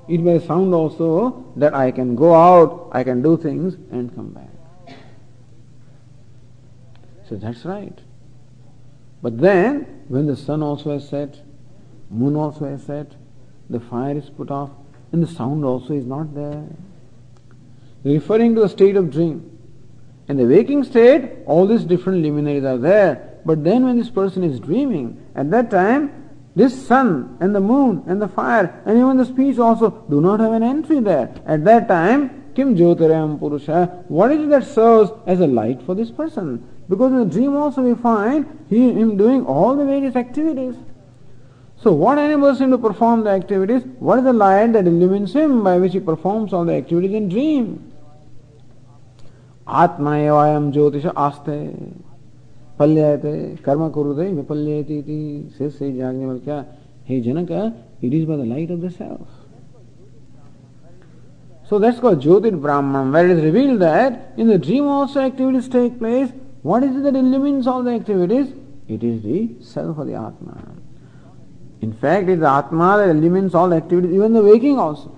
[0.07, 4.13] It by the sound also that I can go out, I can do things and
[4.13, 4.95] come back.
[7.27, 7.97] So that's right.
[9.23, 11.41] But then, when the sun also has set,
[12.11, 13.15] moon also has set,
[13.71, 14.69] the fire is put off,
[15.11, 16.67] and the sound also is not there.
[18.03, 19.59] Referring to the state of dream.
[20.27, 23.39] In the waking state, all these different luminaries are there.
[23.45, 26.21] But then when this person is dreaming, at that time,
[26.55, 30.39] this sun and the moon and the fire and even the speech also do not
[30.39, 31.33] have an entry there.
[31.45, 35.95] At that time, Kim Jyotirayam Purusha, what is it that serves as a light for
[35.95, 36.67] this person?
[36.89, 40.75] Because in the dream also we find he, him doing all the various activities.
[41.77, 43.83] So what enables him to perform the activities?
[43.99, 47.29] What is the light that illumines him by which he performs all the activities in
[47.29, 47.90] dream?
[49.68, 51.76] Atma evayam jyotisha aste
[52.80, 56.66] palyayate karma kurute vipalyayati iti says Sri Yajnavalkya,
[57.03, 59.28] Hey Janaka, it is by the light of the self.
[61.68, 65.70] So that's called Jyotir Brahman, where it is revealed that in the dream also activities
[65.70, 66.30] take place.
[66.64, 68.53] What is it that illumines all the activities?
[68.89, 70.57] It is the self of the Atma.
[71.80, 75.16] In fact, it is the Atma that illumines all the activities, even the waking also.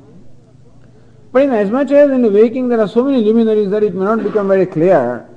[1.34, 3.95] But in as much as in the waking there are so many luminaries that it
[3.95, 5.27] may not become very clear,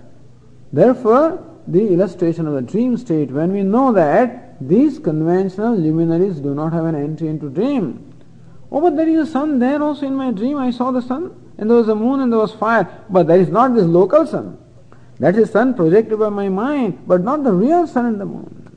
[0.70, 6.54] therefore the illustration of the dream state, when we know that these conventional luminaries do
[6.54, 8.12] not have an entry into dream.
[8.70, 10.58] Oh, but there is a sun there also in my dream.
[10.58, 12.86] I saw the sun, and there was a moon, and there was fire.
[13.08, 14.58] But that is not this local sun.
[15.18, 18.76] That is sun projected by my mind, but not the real sun and the moon.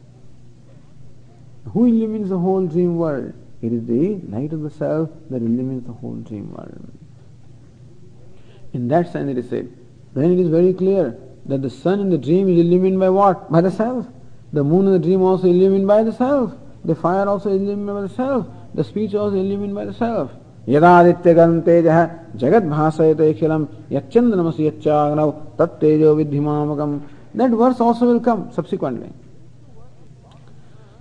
[1.74, 3.34] Who illumines the whole dream world?
[3.62, 6.99] It is the light of the self that illumines the whole dream world.
[8.73, 9.71] In that sense, it is said.
[10.15, 11.17] Then it is very clear
[11.47, 13.51] that the sun in the dream is illumined by what?
[13.51, 14.07] By the self.
[14.53, 16.53] The moon in the dream also illumined by the self.
[16.85, 18.47] The fire also illumined by the self.
[18.75, 20.31] The speech also illumined by the self.
[20.69, 21.99] यदादित्यगं तेजः
[22.41, 27.01] जगद्भासयते अखिलं यच्चन्द्रमसि यच्चाग्नौ तत्तेजो विद्धिमामकम्
[27.35, 29.13] That verse also will come subsequently.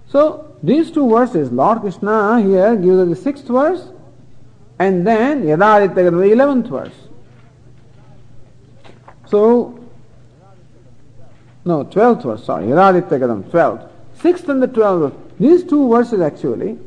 [0.07, 3.87] So these two verses, Lord Krishna here gives us the sixth verse
[4.79, 7.06] and then Yadadityagam, the eleventh verse.
[9.27, 9.79] So,
[11.65, 13.85] no, twelfth verse, sorry, Yadadityagam, twelfth.
[14.21, 15.21] Sixth and the twelfth verse.
[15.39, 16.77] These two verses actually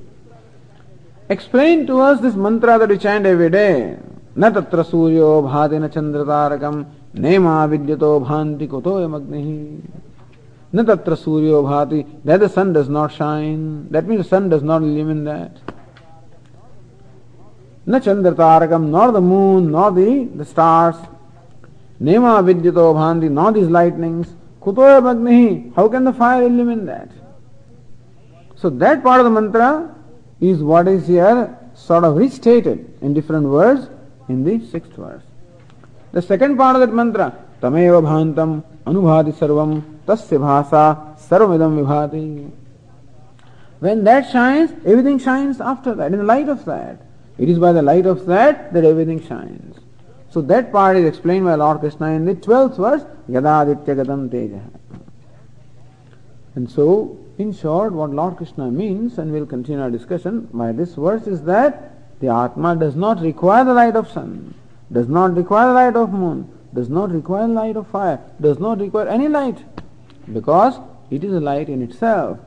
[1.29, 3.99] explain to us this mantra that we chant every day.
[4.39, 6.85] न तत्र सूर्यो भाति न चंद्रतारकम
[7.25, 9.43] नेमा विद्यतो भांति कुतो यमग्नि
[10.75, 14.63] न तत्र सूर्यो भाति that the sun does not shine that means the sun does
[14.63, 15.57] not illumine that
[17.89, 20.97] न चंद्र तारकम nor the moon nor the, the stars
[22.02, 24.28] nema vidyato bhanti nor these lightnings
[24.62, 27.10] Kutoya Bagnihi, how can the fire illumine that?
[28.56, 29.96] So that part of the mantra
[30.40, 33.90] is what is here sort of restated in different words
[34.30, 35.24] in the sixth verse.
[36.12, 42.52] The second part of that mantra, Tameva Bhantam Anubhati Sarvam Tasya Bhasa Sarvamidam Vibhati.
[43.80, 47.02] When that shines, everything shines after that, in the light of that.
[47.40, 49.80] It is by the light of that that everything shines.
[50.32, 54.62] So that part is explained by Lord Krishna in the 12th verse, Yadadityagatam Teja.
[56.56, 60.96] And so, in short, what Lord Krishna means, and we'll continue our discussion by this
[60.96, 64.54] verse, is that the Atma does not require the light of sun,
[64.92, 68.80] does not require the light of moon, does not require light of fire, does not
[68.80, 69.58] require any light,
[70.32, 70.80] because
[71.10, 72.40] it is a light in itself,